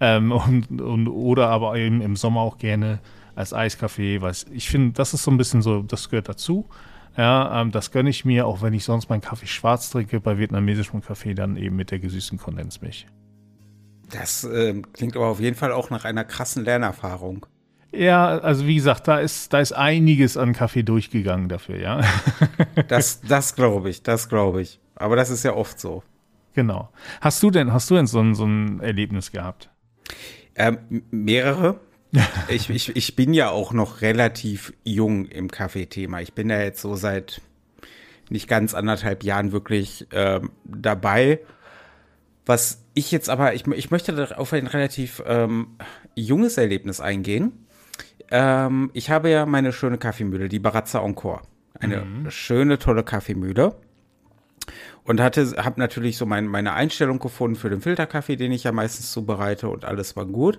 Ähm, 0.00 0.32
und, 0.32 0.80
und, 0.80 1.08
oder 1.08 1.48
aber 1.48 1.76
eben 1.76 2.00
im 2.00 2.16
Sommer 2.16 2.40
auch 2.40 2.58
gerne 2.58 3.00
als 3.34 3.52
Eiskaffee. 3.52 4.22
Was 4.22 4.46
ich 4.50 4.68
finde, 4.68 4.92
das 4.92 5.12
ist 5.12 5.24
so 5.24 5.30
ein 5.30 5.36
bisschen 5.36 5.62
so, 5.62 5.82
das 5.82 6.08
gehört 6.08 6.28
dazu. 6.28 6.66
Ja, 7.18 7.60
ähm, 7.60 7.72
das 7.72 7.90
gönne 7.90 8.10
ich 8.10 8.24
mir, 8.24 8.46
auch 8.46 8.62
wenn 8.62 8.72
ich 8.72 8.84
sonst 8.84 9.10
meinen 9.10 9.20
Kaffee 9.20 9.48
schwarz 9.48 9.90
trinke, 9.90 10.20
bei 10.20 10.38
vietnamesischem 10.38 11.02
Kaffee 11.02 11.34
dann 11.34 11.56
eben 11.56 11.74
mit 11.74 11.90
der 11.90 11.98
gesüßten 11.98 12.38
Kondensmilch. 12.38 13.06
Das 14.10 14.44
äh, 14.44 14.80
klingt 14.92 15.16
aber 15.16 15.26
auf 15.26 15.40
jeden 15.40 15.56
Fall 15.56 15.72
auch 15.72 15.90
nach 15.90 16.04
einer 16.04 16.24
krassen 16.24 16.64
Lernerfahrung. 16.64 17.44
Ja, 17.90 18.38
also 18.38 18.66
wie 18.66 18.76
gesagt, 18.76 19.08
da 19.08 19.18
ist, 19.18 19.52
da 19.52 19.58
ist 19.58 19.72
einiges 19.72 20.36
an 20.36 20.52
Kaffee 20.52 20.84
durchgegangen 20.84 21.48
dafür, 21.48 21.78
ja. 21.78 22.02
das 22.88 23.20
das 23.22 23.56
glaube 23.56 23.90
ich, 23.90 24.02
das 24.04 24.28
glaube 24.28 24.62
ich. 24.62 24.78
Aber 24.94 25.16
das 25.16 25.30
ist 25.30 25.42
ja 25.42 25.54
oft 25.54 25.80
so. 25.80 26.04
Genau. 26.54 26.88
Hast 27.20 27.42
du 27.42 27.50
denn, 27.50 27.72
hast 27.72 27.90
du 27.90 27.96
denn 27.96 28.06
so 28.06 28.20
ein, 28.20 28.34
so 28.36 28.44
ein 28.44 28.80
Erlebnis 28.80 29.32
gehabt? 29.32 29.70
Ähm, 30.54 30.78
mehrere. 31.10 31.80
ich, 32.48 32.70
ich, 32.70 32.96
ich 32.96 33.16
bin 33.16 33.34
ja 33.34 33.50
auch 33.50 33.72
noch 33.72 34.00
relativ 34.00 34.72
jung 34.84 35.26
im 35.26 35.50
Kaffeethema. 35.50 36.20
Ich 36.20 36.32
bin 36.32 36.50
ja 36.50 36.60
jetzt 36.60 36.80
so 36.80 36.94
seit 36.94 37.40
nicht 38.30 38.48
ganz 38.48 38.74
anderthalb 38.74 39.24
Jahren 39.24 39.52
wirklich 39.52 40.06
ähm, 40.12 40.50
dabei. 40.64 41.40
Was 42.46 42.82
ich 42.94 43.10
jetzt 43.12 43.28
aber, 43.28 43.54
ich, 43.54 43.66
ich 43.66 43.90
möchte 43.90 44.38
auf 44.38 44.52
ein 44.52 44.66
relativ 44.66 45.22
ähm, 45.26 45.76
junges 46.14 46.56
Erlebnis 46.56 47.00
eingehen. 47.00 47.66
Ähm, 48.30 48.90
ich 48.94 49.10
habe 49.10 49.30
ja 49.30 49.46
meine 49.46 49.72
schöne 49.72 49.98
Kaffeemühle, 49.98 50.48
die 50.48 50.58
Barazza 50.58 51.00
Encore. 51.00 51.42
Eine 51.78 52.04
mhm. 52.04 52.30
schöne, 52.30 52.78
tolle 52.78 53.04
Kaffeemühle. 53.04 53.76
Und 55.04 55.20
hatte, 55.20 55.54
habe 55.64 55.80
natürlich 55.80 56.18
so 56.18 56.26
mein, 56.26 56.46
meine 56.46 56.74
Einstellung 56.74 57.18
gefunden 57.18 57.56
für 57.56 57.70
den 57.70 57.80
Filterkaffee, 57.80 58.36
den 58.36 58.52
ich 58.52 58.64
ja 58.64 58.72
meistens 58.72 59.12
zubereite 59.12 59.68
und 59.68 59.84
alles 59.84 60.16
war 60.16 60.26
gut. 60.26 60.58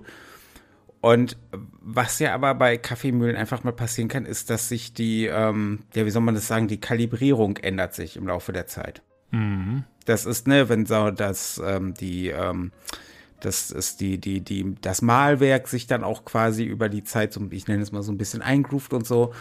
Und 1.01 1.37
was 1.81 2.19
ja 2.19 2.33
aber 2.33 2.55
bei 2.55 2.77
Kaffeemühlen 2.77 3.37
einfach 3.37 3.63
mal 3.63 3.71
passieren 3.71 4.09
kann, 4.09 4.25
ist, 4.25 4.49
dass 4.49 4.67
sich 4.67 4.93
die, 4.93 5.27
ähm, 5.27 5.79
ja, 5.93 6.05
wie 6.05 6.09
soll 6.09 6.21
man 6.21 6.35
das 6.35 6.47
sagen, 6.47 6.67
die 6.67 6.81
Kalibrierung 6.81 7.57
ändert 7.57 7.93
sich 7.93 8.17
im 8.17 8.27
Laufe 8.27 8.51
der 8.51 8.67
Zeit. 8.67 9.01
Mhm. 9.31 9.85
Das 10.05 10.25
ist, 10.25 10.47
ne, 10.47 10.67
wenn 10.67 10.85
so 10.85 11.11
das, 11.11 11.61
ähm, 11.65 11.93
die, 11.93 12.29
ähm, 12.29 12.71
das 13.39 13.71
ist 13.71 14.01
die, 14.01 14.17
die, 14.17 14.41
die, 14.41 14.75
das 14.81 15.01
Malwerk 15.01 15.69
sich 15.69 15.87
dann 15.87 16.03
auch 16.03 16.25
quasi 16.25 16.65
über 16.65 16.89
die 16.89 17.03
Zeit, 17.03 17.31
so, 17.31 17.47
ich 17.51 17.67
nenne 17.67 17.81
es 17.81 17.93
mal 17.93 18.03
so 18.03 18.11
ein 18.11 18.17
bisschen 18.17 18.41
eingroovt 18.41 18.93
und 18.93 19.07
so. 19.07 19.33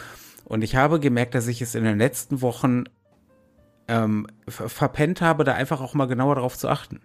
Und 0.45 0.63
ich 0.63 0.77
habe 0.77 1.01
gemerkt, 1.01 1.35
dass 1.35 1.49
ich 1.49 1.61
es 1.61 1.75
in 1.75 1.85
den 1.85 1.99
letzten 1.99 2.41
Wochen 2.41 2.85
ähm, 3.89 4.27
verpennt 4.47 5.21
habe, 5.21 5.43
da 5.43 5.55
einfach 5.55 5.81
auch 5.81 5.95
mal 5.95 6.07
genauer 6.07 6.37
darauf 6.37 6.57
zu 6.57 6.69
achten. 6.69 7.01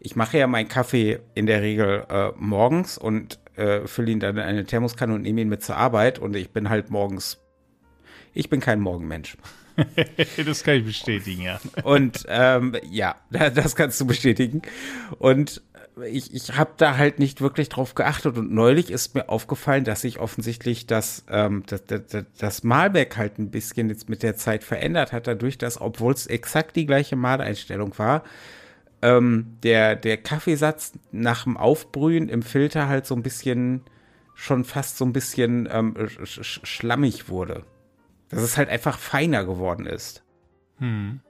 Ich 0.00 0.16
mache 0.16 0.38
ja 0.38 0.46
meinen 0.46 0.68
Kaffee 0.68 1.20
in 1.34 1.46
der 1.46 1.62
Regel 1.62 2.04
äh, 2.08 2.30
morgens 2.36 2.98
und 2.98 3.40
äh, 3.56 3.86
fülle 3.86 4.12
ihn 4.12 4.20
dann 4.20 4.36
in 4.36 4.42
eine 4.42 4.64
Thermoskanne 4.64 5.14
und 5.14 5.22
nehme 5.22 5.40
ihn 5.40 5.48
mit 5.48 5.62
zur 5.62 5.76
Arbeit 5.76 6.18
und 6.18 6.36
ich 6.36 6.50
bin 6.50 6.68
halt 6.68 6.90
morgens. 6.90 7.38
Ich 8.34 8.50
bin 8.50 8.60
kein 8.60 8.80
Morgenmensch. 8.80 9.36
das 10.44 10.64
kann 10.64 10.76
ich 10.76 10.84
bestätigen, 10.84 11.42
ja. 11.42 11.60
Und 11.82 12.24
ähm, 12.28 12.76
ja, 12.90 13.16
das 13.30 13.76
kannst 13.76 14.00
du 14.00 14.06
bestätigen. 14.06 14.62
Und 15.18 15.62
ich, 16.04 16.34
ich 16.34 16.56
habe 16.56 16.72
da 16.76 16.98
halt 16.98 17.18
nicht 17.18 17.40
wirklich 17.40 17.70
drauf 17.70 17.94
geachtet 17.94 18.36
und 18.36 18.52
neulich 18.52 18.90
ist 18.90 19.14
mir 19.14 19.28
aufgefallen, 19.30 19.84
dass 19.84 20.02
sich 20.02 20.18
offensichtlich 20.18 20.86
das, 20.86 21.24
ähm, 21.30 21.62
das, 21.66 21.84
das, 21.86 22.24
das 22.38 22.64
Malwerk 22.64 23.16
halt 23.16 23.38
ein 23.38 23.50
bisschen 23.50 23.88
jetzt 23.88 24.08
mit 24.08 24.22
der 24.22 24.36
Zeit 24.36 24.62
verändert 24.62 25.12
hat, 25.12 25.26
dadurch, 25.26 25.56
dass, 25.56 25.80
obwohl 25.80 26.12
es 26.12 26.26
exakt 26.26 26.76
die 26.76 26.86
gleiche 26.86 27.16
Maleinstellung 27.16 27.96
war, 27.98 28.24
ähm, 29.02 29.56
der, 29.62 29.96
der 29.96 30.16
Kaffeesatz 30.16 30.92
nach 31.12 31.44
dem 31.44 31.56
Aufbrühen 31.56 32.28
im 32.28 32.42
Filter 32.42 32.88
halt 32.88 33.06
so 33.06 33.14
ein 33.14 33.22
bisschen, 33.22 33.82
schon 34.34 34.64
fast 34.64 34.98
so 34.98 35.04
ein 35.04 35.12
bisschen 35.12 35.68
ähm, 35.70 35.94
sch 36.24 36.60
schlammig 36.62 37.28
wurde. 37.28 37.64
Dass 38.28 38.42
es 38.42 38.56
halt 38.56 38.68
einfach 38.68 38.98
feiner 38.98 39.44
geworden 39.44 39.86
ist. 39.86 40.24
Hm. 40.78 41.20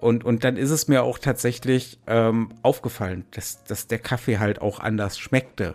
Und, 0.00 0.24
und 0.24 0.44
dann 0.44 0.56
ist 0.56 0.70
es 0.70 0.86
mir 0.86 1.02
auch 1.02 1.18
tatsächlich 1.18 1.98
ähm, 2.06 2.50
aufgefallen, 2.62 3.24
dass, 3.32 3.64
dass 3.64 3.88
der 3.88 3.98
Kaffee 3.98 4.38
halt 4.38 4.60
auch 4.60 4.78
anders 4.78 5.18
schmeckte. 5.18 5.74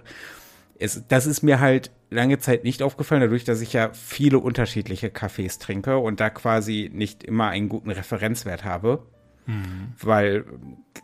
Es, 0.80 1.04
das 1.08 1.25
ist 1.25 1.44
mir 1.44 1.60
halt 1.60 1.92
lange 2.10 2.40
Zeit 2.40 2.63
nicht 2.63 2.82
aufgefallen, 2.84 3.22
dadurch, 3.22 3.44
dass 3.44 3.60
ich 3.60 3.74
ja 3.74 3.92
viele 3.92 4.40
unterschiedliche 4.40 5.10
Kaffees 5.10 5.60
trinke 5.60 5.98
und 5.98 6.20
da 6.20 6.30
quasi 6.30 6.90
nicht 6.94 7.24
immer 7.24 7.50
einen 7.50 7.68
guten 7.68 7.92
Referenzwert 7.92 8.63
habe. 8.63 9.06
Mhm. 9.46 9.94
Weil 10.02 10.46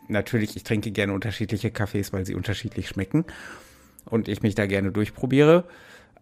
natürlich, 0.08 0.56
ich 0.56 0.64
trinke 0.64 0.90
gerne 0.90 1.12
unterschiedliche 1.12 1.70
Kaffees, 1.70 2.12
weil 2.12 2.26
sie 2.26 2.34
unterschiedlich 2.34 2.88
schmecken 2.88 3.24
und 4.06 4.28
ich 4.28 4.42
mich 4.42 4.54
da 4.54 4.66
gerne 4.66 4.92
durchprobiere. 4.92 5.64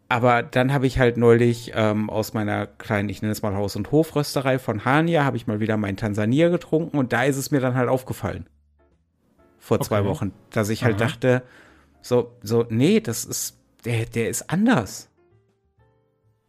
Aber 0.08 0.42
dann 0.42 0.72
habe 0.72 0.86
ich 0.86 0.98
halt 0.98 1.18
neulich 1.18 1.72
ähm, 1.74 2.08
aus 2.08 2.32
meiner 2.32 2.66
kleinen, 2.66 3.10
ich 3.10 3.20
nenne 3.20 3.32
es 3.32 3.42
mal 3.42 3.54
Haus- 3.54 3.76
und 3.76 3.92
Hofrösterei 3.92 4.58
von 4.58 4.86
Hania, 4.86 5.24
habe 5.24 5.36
ich 5.36 5.46
mal 5.46 5.60
wieder 5.60 5.76
mein 5.76 5.98
Tansania 5.98 6.48
getrunken 6.48 6.96
und 6.96 7.12
da 7.12 7.24
ist 7.24 7.36
es 7.36 7.50
mir 7.50 7.60
dann 7.60 7.74
halt 7.74 7.90
aufgefallen. 7.90 8.46
Vor 9.58 9.76
okay. 9.76 9.86
zwei 9.86 10.04
Wochen, 10.06 10.32
dass 10.50 10.70
ich 10.70 10.82
halt 10.82 10.94
Aha. 10.94 11.08
dachte, 11.08 11.42
so, 12.00 12.32
so, 12.42 12.64
nee, 12.70 13.00
das 13.00 13.26
ist, 13.26 13.58
der, 13.84 14.06
der 14.06 14.30
ist 14.30 14.48
anders. 14.48 15.07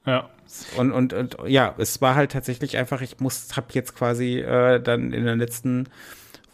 Ja. 0.10 0.30
Und, 0.78 0.92
und, 0.92 1.14
und 1.14 1.38
ja, 1.46 1.76
es 1.78 2.02
war 2.02 2.16
halt 2.16 2.32
tatsächlich 2.32 2.78
einfach, 2.78 3.02
ich 3.02 3.20
muss, 3.20 3.56
habe 3.56 3.68
jetzt 3.74 3.96
quasi 3.96 4.40
äh, 4.40 4.82
dann 4.82 5.14
in 5.14 5.24
den 5.26 5.38
letzten 5.38 5.88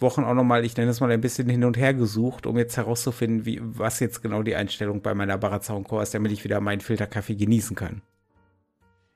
Wochen 0.02 0.26
auch 0.26 0.34
nochmal, 0.34 0.66
ich 0.66 0.76
nenne 0.76 0.92
es 0.92 1.00
mal 1.00 1.10
ein 1.10 1.22
bisschen 1.22 1.48
hin 1.48 1.64
und 1.64 1.78
her 1.78 1.94
gesucht, 1.94 2.46
um 2.46 2.58
jetzt 2.58 2.76
herauszufinden, 2.76 3.46
wie, 3.46 3.62
was 3.64 4.02
jetzt 4.02 4.22
genau 4.22 4.44
die 4.44 4.58
Einstellung 4.58 5.02
bei 5.02 5.14
meiner 5.16 5.38
Barazza 5.38 5.74
Encore 5.74 6.04
ist, 6.04 6.14
damit 6.14 6.34
ich 6.34 6.44
wieder 6.44 6.60
meinen 6.60 6.82
Filterkaffee 6.82 7.36
genießen 7.36 7.78
kann. 7.78 8.02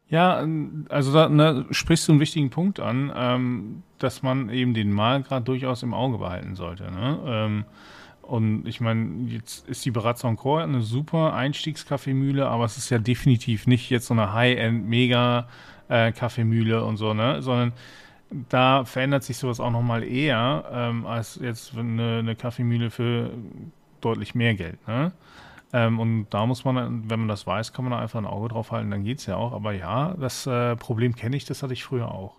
Ja, 0.08 0.48
also 0.88 1.14
da 1.14 1.28
ne, 1.28 1.66
sprichst 1.72 2.08
du 2.08 2.14
einen 2.14 2.22
wichtigen 2.22 2.50
Punkt 2.50 2.80
an, 2.80 3.12
ähm, 3.14 3.84
dass 3.98 4.24
man 4.24 4.50
eben 4.50 4.74
den 4.74 4.94
Mahlgrad 4.94 5.46
durchaus 5.46 5.84
im 5.84 5.94
Auge 5.94 6.20
behalten 6.20 6.56
sollte. 6.56 6.90
Ne? 6.90 7.20
Ähm, 7.28 7.66
und 8.30 8.68
ich 8.68 8.80
meine, 8.80 9.28
jetzt 9.28 9.68
ist 9.68 9.84
die 9.86 9.92
Barazza 9.92 10.30
Encore 10.30 10.64
eine 10.64 10.82
super 10.82 11.34
Einstiegskaffeemühle, 11.34 12.48
aber 12.48 12.66
es 12.66 12.78
ist 12.78 12.92
ja 12.92 13.00
definitiv 13.00 13.66
nicht 13.66 13.90
jetzt 13.90 14.06
so 14.08 14.14
eine 14.14 14.34
High-End-Mega-Kaffeemühle 14.34 16.78
äh, 16.78 16.82
und 16.82 16.98
so, 16.98 17.16
ne? 17.16 17.42
Sondern 17.42 17.74
da 18.50 18.86
verändert 18.86 19.24
sich 19.24 19.38
sowas 19.38 19.60
auch 19.60 19.72
nochmal 19.72 20.04
eher 20.04 20.66
ähm, 20.72 21.08
als 21.08 21.40
jetzt 21.42 21.76
eine, 21.76 22.20
eine 22.20 22.36
Kaffeemühle 22.36 22.92
für 22.92 23.32
deutlich 24.02 24.36
mehr 24.36 24.54
Geld, 24.54 24.88
ne? 24.88 25.12
Ähm, 25.74 26.00
und 26.00 26.28
da 26.30 26.46
muss 26.46 26.64
man, 26.66 27.10
wenn 27.10 27.20
man 27.20 27.28
das 27.28 27.46
weiß, 27.46 27.74
kann 27.74 27.86
man 27.86 27.92
da 27.92 28.00
einfach 28.00 28.20
ein 28.20 28.26
Auge 28.26 28.50
drauf 28.50 28.72
halten, 28.72 28.90
dann 28.92 29.04
geht 29.04 29.20
es 29.20 29.26
ja 29.28 29.36
auch. 29.36 29.54
Aber 29.54 29.74
ja, 29.74 30.16
das 30.20 30.48
äh, 30.48 30.76
Problem 30.76 31.16
kenne 31.16 31.36
ich, 31.36 31.46
das 31.46 31.64
hatte 31.64 31.74
ich 31.74 31.84
früher 31.84 32.12
auch. 32.12 32.39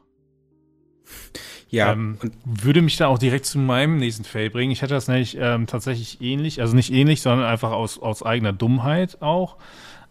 Ja. 1.71 1.93
Ähm, 1.93 2.19
und 2.21 2.33
würde 2.45 2.83
mich 2.83 2.97
da 2.97 3.07
auch 3.07 3.19
direkt 3.19 3.47
zu 3.47 3.59
meinem 3.59 3.99
nächsten 3.99 4.25
Fail 4.25 4.51
bringen. 4.51 4.73
Ich 4.73 4.83
hatte 4.83 4.95
das 4.95 5.09
nämlich 5.09 5.37
ähm, 5.39 5.67
tatsächlich 5.67 6.21
ähnlich, 6.21 6.61
also 6.61 6.75
nicht 6.75 6.93
ähnlich, 6.93 7.23
sondern 7.23 7.47
einfach 7.47 7.71
aus, 7.71 7.99
aus 7.99 8.23
eigener 8.25 8.53
Dummheit 8.53 9.23
auch. 9.23 9.57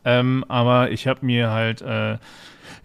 Ähm, 0.05 0.45
aber 0.47 0.91
ich 0.91 1.07
habe 1.07 1.25
mir 1.25 1.51
halt 1.51 1.81
äh, 1.81 2.17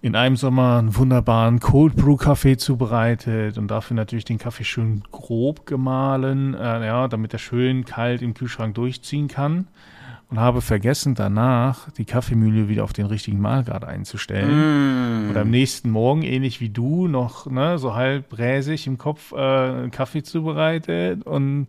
in 0.03 0.17
einem 0.17 0.37
Sommer 0.37 0.79
einen 0.79 0.97
wunderbaren 0.97 1.61
Cold 1.61 1.95
Brew 1.95 2.17
Kaffee 2.17 2.57
zubereitet 2.57 3.59
und 3.59 3.69
dafür 3.69 3.95
natürlich 3.95 4.25
den 4.25 4.39
Kaffee 4.39 4.65
schön 4.65 5.05
grob 5.13 5.67
gemahlen, 5.67 6.55
äh, 6.55 6.87
ja, 6.87 7.07
damit 7.07 7.33
er 7.33 7.39
schön 7.39 7.85
kalt 7.85 8.23
im 8.23 8.35
Kühlschrank 8.35 8.75
durchziehen 8.75 9.29
kann 9.29 9.69
und 10.31 10.41
habe 10.41 10.61
vergessen, 10.63 11.15
danach 11.15 11.91
die 11.93 12.05
Kaffeemühle 12.05 12.69
wieder 12.69 12.85
auf 12.85 12.93
den 12.93 13.07
richtigen 13.07 13.41
Mahlgrad 13.41 13.85
einzustellen. 13.85 15.27
Mm. 15.27 15.31
Und 15.31 15.37
am 15.37 15.51
nächsten 15.51 15.91
Morgen, 15.91 16.23
ähnlich 16.23 16.61
wie 16.61 16.71
du, 16.71 17.09
noch 17.09 17.47
ne, 17.47 17.79
so 17.79 17.95
halb 17.95 18.29
bräsig 18.29 18.87
im 18.87 18.99
Kopf 18.99 19.33
äh, 19.33 19.89
Kaffee 19.91 20.23
zubereitet. 20.23 21.25
Und 21.27 21.69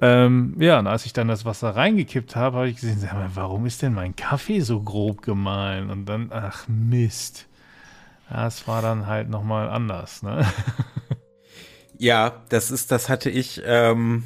ähm, 0.00 0.56
ja, 0.58 0.78
und 0.78 0.86
als 0.86 1.06
ich 1.06 1.12
dann 1.12 1.28
das 1.28 1.44
Wasser 1.44 1.74
reingekippt 1.74 2.36
habe, 2.36 2.58
habe 2.58 2.68
ich 2.68 2.76
gesehen, 2.76 2.98
sag 2.98 3.14
mal, 3.14 3.30
warum 3.34 3.66
ist 3.66 3.82
denn 3.82 3.94
mein 3.94 4.14
Kaffee 4.16 4.60
so 4.60 4.80
grob 4.80 5.22
gemahlen? 5.22 5.90
Und 5.90 6.06
dann, 6.06 6.30
ach 6.30 6.68
Mist. 6.68 7.46
Das 8.30 8.66
war 8.66 8.82
dann 8.82 9.06
halt 9.06 9.28
nochmal 9.28 9.68
anders, 9.68 10.22
ne? 10.22 10.46
Ja, 11.98 12.42
das 12.48 12.70
ist, 12.70 12.90
das 12.90 13.08
hatte 13.08 13.30
ich, 13.30 13.62
ähm, 13.64 14.24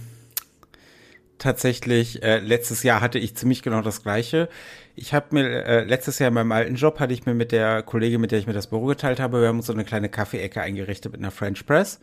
tatsächlich, 1.39 2.23
äh, 2.23 2.39
letztes 2.39 2.83
Jahr 2.83 3.01
hatte 3.01 3.19
ich 3.19 3.37
ziemlich 3.37 3.63
genau 3.63 3.83
das 3.83 4.03
gleiche. 4.03 4.49
Ich 4.97 5.15
habe 5.15 5.27
mir, 5.31 5.65
äh, 5.65 5.85
letztes 5.85 6.19
Jahr 6.19 6.29
in 6.29 6.35
meinem 6.35 6.53
alten 6.53 6.75
Job 6.75 7.01
hatte 7.01 7.13
ich 7.13 7.27
mir 7.27 7.35
mit 7.35 7.53
der 7.53 7.83
Kollegin, 7.83 8.21
mit 8.21 8.33
der 8.33 8.39
ich 8.39 8.47
mir 8.47 8.53
das 8.53 8.67
Büro 8.67 8.87
geteilt 8.87 9.21
habe, 9.21 9.41
wir 9.41 9.49
haben 9.49 9.59
uns 9.59 9.67
so 9.67 9.73
eine 9.73 9.85
kleine 9.85 10.09
Kaffeeecke 10.09 10.61
eingerichtet 10.61 11.13
mit 11.13 11.21
einer 11.21 11.31
French 11.31 11.65
Press 11.67 12.01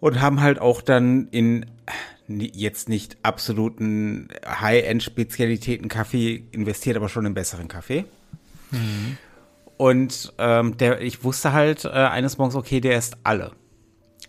und 0.00 0.20
haben 0.20 0.40
halt 0.40 0.58
auch 0.58 0.82
dann 0.82 1.28
in 1.28 1.66
jetzt 2.28 2.88
nicht 2.88 3.16
absoluten 3.22 4.28
High-End-Spezialitäten 4.44 5.88
Kaffee 5.88 6.44
investiert, 6.50 6.96
aber 6.96 7.08
schon 7.08 7.24
in 7.24 7.34
besseren 7.34 7.68
Kaffee. 7.68 8.04
Mhm. 8.72 9.16
Und 9.76 10.32
ähm, 10.38 10.76
der, 10.76 11.00
ich 11.02 11.22
wusste 11.22 11.52
halt 11.52 11.84
äh, 11.84 11.88
eines 11.88 12.38
Morgens, 12.38 12.56
okay, 12.56 12.80
der 12.80 12.98
ist 12.98 13.16
alle. 13.22 13.52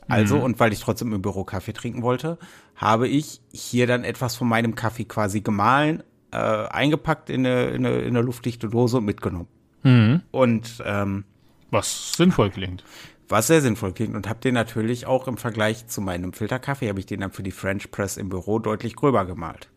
Also, 0.08 0.38
mhm. 0.38 0.44
und 0.44 0.60
weil 0.60 0.74
ich 0.74 0.80
trotzdem 0.80 1.14
im 1.14 1.22
Büro 1.22 1.44
Kaffee 1.44 1.74
trinken 1.74 2.02
wollte, 2.02 2.38
habe 2.78 3.08
ich 3.08 3.42
hier 3.52 3.88
dann 3.88 4.04
etwas 4.04 4.36
von 4.36 4.48
meinem 4.48 4.76
Kaffee 4.76 5.06
quasi 5.06 5.42
gemahlen, 5.42 6.04
äh, 6.32 6.38
eingepackt 6.38 7.30
in 7.30 7.46
eine, 7.46 7.66
in, 7.66 7.86
eine, 7.86 7.98
in 8.00 8.16
eine 8.16 8.22
luftdichte 8.22 8.70
Dose 8.70 8.98
und 8.98 9.06
mitgenommen. 9.06 9.48
Mhm. 9.84 10.22
Und 10.32 10.82
ähm, 10.86 11.26
was 11.72 12.14
sinnvoll 12.14 12.52
klingt. 12.52 12.84
Was 13.28 13.48
sehr 13.48 13.62
sinnvoll 13.62 13.92
klingt 13.92 14.16
und 14.16 14.30
habe 14.30 14.40
den 14.40 14.54
natürlich 14.54 15.06
auch 15.06 15.28
im 15.28 15.38
Vergleich 15.38 15.88
zu 15.88 16.00
meinem 16.00 16.32
Filterkaffee, 16.32 16.88
habe 16.88 17.00
ich 17.00 17.06
den 17.06 17.20
dann 17.20 17.32
für 17.32 17.44
die 17.44 17.52
French 17.52 17.92
Press 17.92 18.16
im 18.16 18.30
Büro 18.30 18.60
deutlich 18.60 18.96
gröber 18.96 19.26
gemalt. 19.26 19.70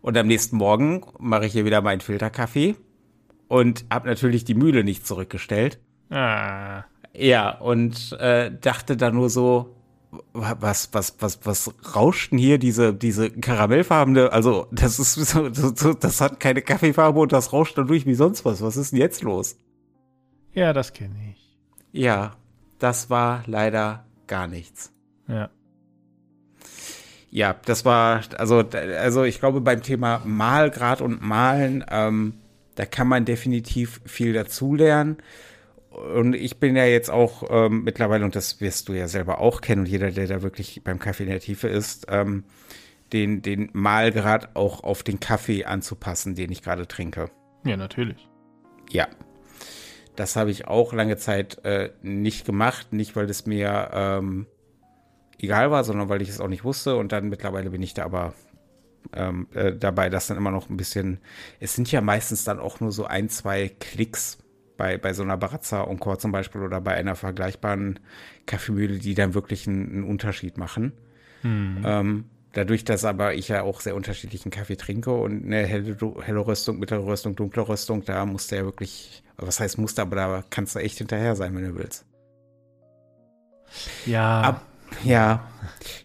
Und 0.00 0.16
am 0.16 0.28
nächsten 0.28 0.56
Morgen 0.56 1.04
mache 1.18 1.46
ich 1.46 1.52
hier 1.52 1.64
wieder 1.64 1.82
meinen 1.82 2.00
Filterkaffee 2.00 2.76
und 3.48 3.84
habe 3.90 4.08
natürlich 4.08 4.44
die 4.44 4.54
Mühle 4.54 4.84
nicht 4.84 5.06
zurückgestellt. 5.06 5.80
Ah. 6.10 6.84
Ja, 7.12 7.50
und 7.50 8.12
äh, 8.20 8.52
dachte 8.60 8.96
dann 8.96 9.14
nur 9.14 9.28
so, 9.28 9.74
was, 10.32 10.92
was, 10.92 11.16
was, 11.20 11.38
was 11.44 11.72
rauscht 11.94 12.32
denn 12.32 12.38
hier 12.38 12.58
diese, 12.58 12.92
diese 12.92 13.30
karamellfarbene, 13.30 14.32
also 14.32 14.66
das 14.72 14.98
ist 14.98 15.14
so, 15.14 15.48
das 15.48 16.20
hat 16.20 16.40
keine 16.40 16.62
Kaffeefarbe 16.62 17.20
und 17.20 17.32
das 17.32 17.52
rauscht 17.52 17.78
dann 17.78 17.86
durch 17.86 18.06
wie 18.06 18.14
sonst 18.14 18.44
was. 18.44 18.62
Was 18.62 18.76
ist 18.76 18.92
denn 18.92 18.98
jetzt 18.98 19.22
los? 19.22 19.56
Ja, 20.52 20.72
das 20.72 20.92
kenne 20.92 21.14
ich. 21.32 21.58
Ja, 21.92 22.36
das 22.78 23.10
war 23.10 23.44
leider 23.46 24.04
gar 24.26 24.46
nichts. 24.46 24.92
Ja. 25.28 25.50
Ja, 27.32 27.54
das 27.64 27.84
war, 27.84 28.22
also, 28.38 28.64
also 28.98 29.22
ich 29.22 29.38
glaube 29.38 29.60
beim 29.60 29.82
Thema 29.82 30.20
Malgrad 30.24 31.00
und 31.00 31.22
Malen, 31.22 31.84
ähm, 31.88 32.34
da 32.74 32.86
kann 32.86 33.06
man 33.06 33.24
definitiv 33.24 34.00
viel 34.04 34.32
dazulernen 34.32 35.18
und 35.90 36.34
ich 36.34 36.58
bin 36.58 36.76
ja 36.76 36.84
jetzt 36.84 37.10
auch 37.10 37.44
ähm, 37.50 37.84
mittlerweile, 37.84 38.24
und 38.24 38.36
das 38.36 38.60
wirst 38.60 38.88
du 38.88 38.92
ja 38.92 39.08
selber 39.08 39.40
auch 39.40 39.60
kennen, 39.60 39.82
und 39.82 39.88
jeder, 39.88 40.10
der 40.10 40.26
da 40.26 40.42
wirklich 40.42 40.82
beim 40.84 40.98
Kaffee 40.98 41.24
in 41.24 41.30
der 41.30 41.40
Tiefe 41.40 41.68
ist, 41.68 42.06
ähm, 42.08 42.44
den, 43.12 43.42
den 43.42 43.70
Mahlgrad 43.72 44.54
auch 44.54 44.84
auf 44.84 45.02
den 45.02 45.20
Kaffee 45.20 45.64
anzupassen, 45.64 46.34
den 46.34 46.52
ich 46.52 46.62
gerade 46.62 46.86
trinke. 46.86 47.30
Ja, 47.64 47.76
natürlich. 47.76 48.28
Ja. 48.90 49.08
Das 50.16 50.36
habe 50.36 50.50
ich 50.50 50.68
auch 50.68 50.92
lange 50.92 51.16
Zeit 51.16 51.64
äh, 51.64 51.90
nicht 52.02 52.44
gemacht, 52.44 52.92
nicht 52.92 53.16
weil 53.16 53.28
es 53.30 53.46
mir 53.46 53.90
ähm, 53.92 54.46
egal 55.38 55.70
war, 55.70 55.84
sondern 55.84 56.08
weil 56.08 56.22
ich 56.22 56.28
es 56.28 56.40
auch 56.40 56.48
nicht 56.48 56.64
wusste. 56.64 56.96
Und 56.96 57.12
dann 57.12 57.28
mittlerweile 57.28 57.70
bin 57.70 57.82
ich 57.82 57.94
da 57.94 58.04
aber 58.04 58.34
ähm, 59.12 59.48
äh, 59.54 59.72
dabei, 59.74 60.10
dass 60.10 60.26
dann 60.26 60.36
immer 60.36 60.50
noch 60.50 60.68
ein 60.68 60.76
bisschen, 60.76 61.20
es 61.58 61.74
sind 61.74 61.90
ja 61.90 62.00
meistens 62.00 62.44
dann 62.44 62.58
auch 62.58 62.80
nur 62.80 62.92
so 62.92 63.06
ein, 63.06 63.28
zwei 63.28 63.68
Klicks 63.68 64.38
bei, 64.80 64.96
bei 64.96 65.12
so 65.12 65.22
einer 65.22 65.36
Barazza 65.36 65.84
Encore 65.84 66.16
zum 66.16 66.32
Beispiel 66.32 66.62
oder 66.62 66.80
bei 66.80 66.94
einer 66.94 67.14
vergleichbaren 67.14 68.00
Kaffeemühle, 68.46 68.98
die 68.98 69.14
dann 69.14 69.34
wirklich 69.34 69.68
einen, 69.68 69.90
einen 69.90 70.04
Unterschied 70.04 70.56
machen. 70.56 70.92
Mhm. 71.42 71.82
Ähm, 71.84 72.24
dadurch, 72.54 72.82
dass 72.86 73.04
aber 73.04 73.34
ich 73.34 73.48
ja 73.48 73.60
auch 73.60 73.82
sehr 73.82 73.94
unterschiedlichen 73.94 74.50
Kaffee 74.50 74.76
trinke 74.76 75.12
und 75.12 75.44
eine 75.44 75.66
helle, 75.66 75.98
helle 76.22 76.46
Röstung, 76.46 76.78
mittlere 76.78 77.04
Röstung, 77.04 77.36
dunkle 77.36 77.68
Röstung, 77.68 78.06
da 78.06 78.24
musst 78.24 78.50
du 78.50 78.56
ja 78.56 78.64
wirklich, 78.64 79.22
was 79.36 79.60
heißt 79.60 79.76
musste, 79.76 80.00
aber 80.00 80.16
da 80.16 80.44
kannst 80.48 80.74
du 80.74 80.78
echt 80.78 80.96
hinterher 80.96 81.36
sein, 81.36 81.54
wenn 81.54 81.64
du 81.64 81.76
willst. 81.76 82.06
Ja. 84.06 84.40
Ab, 84.40 84.66
ja, 85.04 85.48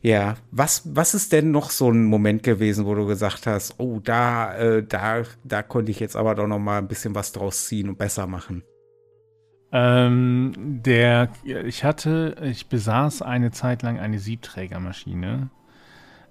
ja. 0.02 0.36
Was, 0.52 0.84
was 0.96 1.14
ist 1.14 1.32
denn 1.32 1.52
noch 1.52 1.70
so 1.70 1.90
ein 1.92 2.06
Moment 2.06 2.44
gewesen, 2.44 2.86
wo 2.86 2.96
du 2.96 3.06
gesagt 3.06 3.48
hast, 3.48 3.76
oh, 3.80 4.00
da, 4.00 4.56
äh, 4.56 4.84
da, 4.84 5.24
da 5.44 5.64
konnte 5.64 5.92
ich 5.92 6.00
jetzt 6.00 6.16
aber 6.16 6.36
doch 6.36 6.48
noch 6.48 6.60
mal 6.60 6.78
ein 6.78 6.88
bisschen 6.88 7.16
was 7.16 7.32
draus 7.32 7.66
ziehen 7.68 7.90
und 7.90 7.98
besser 7.98 8.28
machen? 8.28 8.64
Ähm, 9.72 10.54
der, 10.56 11.30
ich 11.44 11.84
hatte, 11.84 12.38
ich 12.44 12.68
besaß 12.68 13.22
eine 13.22 13.52
Zeit 13.52 13.82
lang 13.82 14.00
eine 14.00 14.20
Siebträgermaschine, 14.20 15.50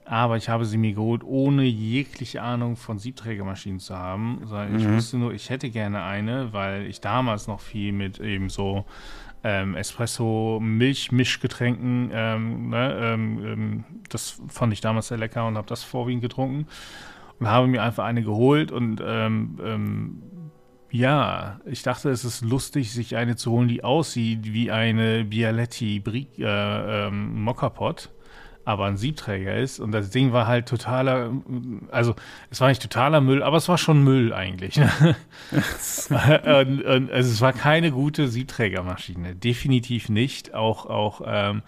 aber 0.06 0.36
ich 0.36 0.48
habe 0.48 0.64
sie 0.64 0.78
mir 0.78 0.94
geholt, 0.94 1.22
ohne 1.24 1.64
jegliche 1.64 2.42
Ahnung 2.42 2.76
von 2.76 2.98
Siebträgermaschinen 2.98 3.80
zu 3.80 3.96
haben. 3.98 4.42
Ich 4.76 4.84
mhm. 4.84 4.96
wusste 4.96 5.18
nur, 5.18 5.32
ich 5.32 5.50
hätte 5.50 5.68
gerne 5.70 6.04
eine, 6.04 6.52
weil 6.52 6.86
ich 6.86 7.00
damals 7.00 7.46
noch 7.46 7.60
viel 7.60 7.92
mit 7.92 8.18
eben 8.18 8.48
so 8.48 8.84
ähm, 9.44 9.76
Espresso, 9.76 10.58
Milch, 10.60 11.12
Mischgetränken. 11.12 12.10
Ähm, 12.12 12.70
ne, 12.70 12.98
ähm, 13.00 13.44
ähm, 13.44 13.84
das 14.08 14.40
fand 14.48 14.72
ich 14.72 14.80
damals 14.80 15.08
sehr 15.08 15.18
lecker 15.18 15.46
und 15.46 15.56
habe 15.56 15.68
das 15.68 15.84
vorwiegend 15.84 16.22
getrunken 16.22 16.66
und 17.38 17.48
habe 17.48 17.66
mir 17.66 17.82
einfach 17.82 18.04
eine 18.04 18.22
geholt 18.22 18.72
und 18.72 19.02
ähm, 19.04 20.22
ja, 20.90 21.60
ich 21.64 21.82
dachte, 21.82 22.10
es 22.10 22.24
ist 22.24 22.42
lustig, 22.42 22.92
sich 22.92 23.16
eine 23.16 23.34
zu 23.34 23.50
holen, 23.50 23.66
die 23.66 23.82
aussieht 23.82 24.52
wie 24.52 24.70
eine 24.70 25.24
Bialetti 25.24 26.00
äh, 26.38 27.10
Mokka-Pot 27.10 28.13
aber 28.64 28.86
ein 28.86 28.96
Siebträger 28.96 29.54
ist. 29.56 29.80
Und 29.80 29.92
das 29.92 30.10
Ding 30.10 30.32
war 30.32 30.46
halt 30.46 30.68
totaler, 30.68 31.30
also 31.90 32.14
es 32.50 32.60
war 32.60 32.68
nicht 32.68 32.82
totaler 32.82 33.20
Müll, 33.20 33.42
aber 33.42 33.56
es 33.56 33.68
war 33.68 33.78
schon 33.78 34.02
Müll 34.02 34.32
eigentlich. 34.32 34.76
Ne? 34.76 35.16
und, 36.60 36.82
und, 36.82 37.10
also 37.10 37.30
es 37.30 37.40
war 37.40 37.52
keine 37.52 37.90
gute 37.90 38.28
Siebträgermaschine, 38.28 39.34
definitiv 39.34 40.08
nicht. 40.08 40.54
Auch, 40.54 40.86
auch 40.86 41.22
ähm, 41.26 41.62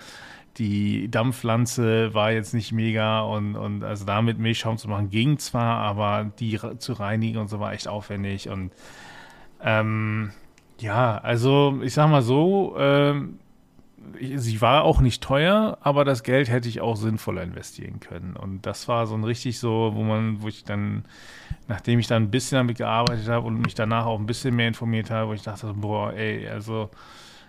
die 0.59 1.11
Dampfpflanze 1.11 2.15
war 2.15 2.33
jetzt 2.33 2.55
nicht 2.55 2.73
mega 2.73 3.21
und, 3.21 3.57
und 3.57 3.85
also 3.85 4.05
damit 4.05 4.39
Milchschaum 4.39 4.79
zu 4.79 4.89
machen 4.89 5.11
ging 5.11 5.39
zwar, 5.39 5.79
aber 5.79 6.33
die 6.39 6.59
zu 6.79 6.95
reinigen 6.95 7.39
und 7.39 7.49
so 7.49 7.61
war 7.61 7.73
echt 7.73 7.89
aufwendig 7.89 8.49
und 8.49 8.73
ähm, 9.63 10.31
ja, 10.79 11.19
also 11.19 11.81
ich 11.83 11.95
sag 11.95 12.09
mal 12.11 12.23
so, 12.23 12.75
ähm, 12.79 13.39
sie 14.37 14.61
war 14.61 14.85
auch 14.85 15.01
nicht 15.01 15.23
teuer, 15.23 15.79
aber 15.81 16.05
das 16.05 16.23
Geld 16.23 16.49
hätte 16.49 16.69
ich 16.69 16.81
auch 16.81 16.97
sinnvoller 16.97 17.43
investieren 17.43 18.01
können. 18.01 18.37
Und 18.37 18.67
das 18.67 18.89
war 18.89 19.07
so 19.07 19.15
ein 19.15 19.25
richtig 19.25 19.59
so, 19.59 19.93
wo 19.95 20.03
man, 20.03 20.43
wo 20.43 20.49
ich 20.49 20.65
dann, 20.65 21.05
nachdem 21.69 21.99
ich 21.99 22.07
dann 22.07 22.25
ein 22.25 22.31
bisschen 22.31 22.57
damit 22.57 22.79
gearbeitet 22.79 23.29
habe 23.29 23.47
und 23.47 23.61
mich 23.61 23.75
danach 23.75 24.07
auch 24.07 24.19
ein 24.19 24.27
bisschen 24.27 24.55
mehr 24.57 24.69
informiert 24.69 25.11
habe, 25.11 25.31
wo 25.31 25.35
ich 25.35 25.43
dachte, 25.43 25.73
boah, 25.75 26.13
ey, 26.13 26.49
also 26.49 26.91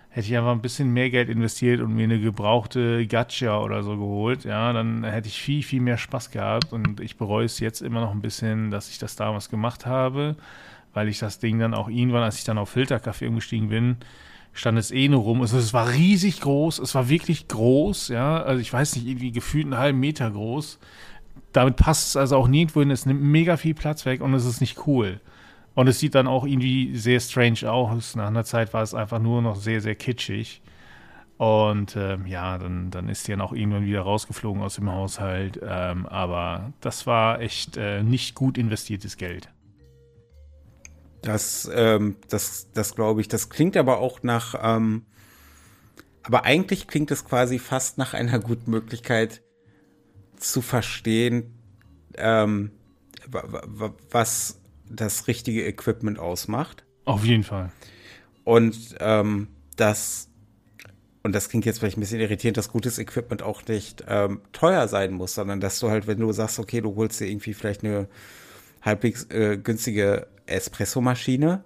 hätte 0.09 0.27
ich 0.27 0.37
einfach 0.37 0.51
ein 0.51 0.61
bisschen 0.61 0.91
mehr 0.93 1.09
Geld 1.09 1.29
investiert 1.29 1.79
und 1.79 1.93
mir 1.93 2.05
eine 2.05 2.19
gebrauchte 2.19 3.05
Gacha 3.05 3.59
oder 3.61 3.83
so 3.83 3.97
geholt, 3.97 4.45
ja, 4.45 4.73
dann 4.73 5.03
hätte 5.03 5.27
ich 5.27 5.39
viel, 5.39 5.61
viel 5.61 5.81
mehr 5.81 5.97
Spaß 5.97 6.31
gehabt. 6.31 6.73
Und 6.73 6.99
ich 6.99 7.17
bereue 7.17 7.45
es 7.45 7.59
jetzt 7.59 7.81
immer 7.81 8.01
noch 8.01 8.11
ein 8.11 8.21
bisschen, 8.21 8.71
dass 8.71 8.89
ich 8.89 8.97
das 8.97 9.15
damals 9.15 9.49
gemacht 9.49 9.85
habe, 9.85 10.35
weil 10.93 11.07
ich 11.07 11.19
das 11.19 11.37
Ding 11.37 11.59
dann 11.59 11.75
auch 11.75 11.87
irgendwann, 11.89 12.23
als 12.23 12.39
ich 12.39 12.45
dann 12.45 12.57
auf 12.57 12.69
Filterkaffee 12.69 13.27
umgestiegen 13.27 13.69
bin, 13.69 13.97
stand 14.57 14.77
es 14.77 14.91
eh 14.91 15.07
nur 15.07 15.21
rum. 15.21 15.41
Also 15.41 15.57
es 15.57 15.73
war 15.73 15.91
riesig 15.93 16.41
groß, 16.41 16.79
es 16.79 16.95
war 16.95 17.09
wirklich 17.09 17.47
groß, 17.47 18.09
ja. 18.09 18.41
Also 18.41 18.59
ich 18.59 18.73
weiß 18.73 18.95
nicht, 18.95 19.07
irgendwie 19.07 19.31
gefühlt 19.31 19.65
einen 19.65 19.77
halben 19.77 19.99
Meter 19.99 20.29
groß. 20.29 20.79
Damit 21.53 21.75
passt 21.75 22.09
es 22.09 22.17
also 22.17 22.37
auch 22.37 22.47
nirgendwo 22.47 22.79
hin. 22.79 22.91
Es 22.91 23.05
nimmt 23.05 23.21
mega 23.21 23.57
viel 23.57 23.73
Platz 23.73 24.05
weg 24.05 24.21
und 24.21 24.33
es 24.33 24.45
ist 24.45 24.61
nicht 24.61 24.87
cool. 24.87 25.21
Und 25.75 25.87
es 25.87 25.99
sieht 25.99 26.15
dann 26.15 26.27
auch 26.27 26.45
irgendwie 26.45 26.95
sehr 26.95 27.19
strange 27.19 27.71
aus. 27.71 28.15
Nach 28.15 28.27
einer 28.27 28.43
Zeit 28.43 28.73
war 28.73 28.81
es 28.81 28.95
einfach 28.95 29.19
nur 29.19 29.41
noch 29.43 29.55
sehr, 29.55 29.79
sehr 29.79 29.95
kitschig. 29.95 30.61
Und 31.37 31.95
ähm, 31.95 32.25
ja, 32.25 32.57
dann, 32.57 32.89
dann 32.89 33.09
ist 33.09 33.27
die 33.27 33.31
dann 33.31 33.41
auch 33.41 33.53
irgendwann 33.53 33.85
wieder 33.85 34.01
rausgeflogen 34.01 34.63
aus 34.63 34.75
dem 34.75 34.91
Haushalt. 34.91 35.59
Ähm, 35.63 36.07
aber 36.07 36.73
das 36.81 37.05
war 37.05 37.41
echt 37.41 37.77
äh, 37.77 38.01
nicht 38.01 38.33
gut 38.33 38.57
investiertes 38.57 39.17
Geld. 39.17 39.49
Das, 41.27 41.69
ähm, 41.73 42.15
das, 42.29 42.71
das 42.73 42.95
glaube 42.95 43.19
ich. 43.19 43.27
Das 43.27 43.49
klingt 43.49 43.75
aber 43.75 43.99
auch 43.99 44.23
nach, 44.23 44.55
ähm, 44.63 45.05
aber 46.23 46.45
eigentlich 46.45 46.87
klingt 46.87 47.11
es 47.11 47.25
quasi 47.25 47.59
fast 47.59 47.97
nach 47.97 48.13
einer 48.13 48.39
guten 48.39 48.71
Möglichkeit 48.71 49.41
zu 50.37 50.61
verstehen, 50.61 51.53
ähm, 52.15 52.71
was 54.09 54.61
das 54.89 55.27
richtige 55.27 55.65
Equipment 55.65 56.17
ausmacht. 56.17 56.85
Auf 57.03 57.25
jeden 57.25 57.43
Fall. 57.43 57.73
Und 58.45 58.95
ähm, 59.01 59.49
das, 59.75 60.29
und 61.23 61.33
das 61.33 61.49
klingt 61.49 61.65
jetzt 61.65 61.79
vielleicht 61.79 61.97
ein 61.97 62.01
bisschen 62.01 62.21
irritierend, 62.21 62.55
dass 62.55 62.71
gutes 62.71 62.99
Equipment 62.99 63.43
auch 63.43 63.65
nicht 63.67 64.05
ähm, 64.07 64.39
teuer 64.53 64.87
sein 64.87 65.11
muss, 65.11 65.33
sondern 65.33 65.59
dass 65.59 65.79
du 65.79 65.89
halt, 65.89 66.07
wenn 66.07 66.21
du 66.21 66.31
sagst, 66.31 66.57
okay, 66.57 66.79
du 66.79 66.95
holst 66.95 67.19
dir 67.19 67.25
irgendwie 67.25 67.53
vielleicht 67.53 67.83
eine 67.83 68.07
halbwegs 68.81 69.25
äh, 69.25 69.57
günstige 69.57 70.27
Espresso-Maschine, 70.45 71.63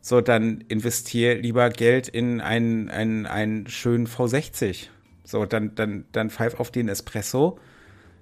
so 0.00 0.20
dann 0.20 0.62
investier 0.68 1.36
lieber 1.36 1.70
Geld 1.70 2.08
in 2.08 2.40
einen, 2.40 2.88
einen, 2.88 3.26
einen 3.26 3.66
schönen 3.66 4.06
V60. 4.06 4.88
So, 5.24 5.44
dann, 5.44 5.74
dann, 5.74 6.04
dann 6.12 6.30
pfeif 6.30 6.58
auf 6.58 6.70
den 6.70 6.88
Espresso 6.88 7.58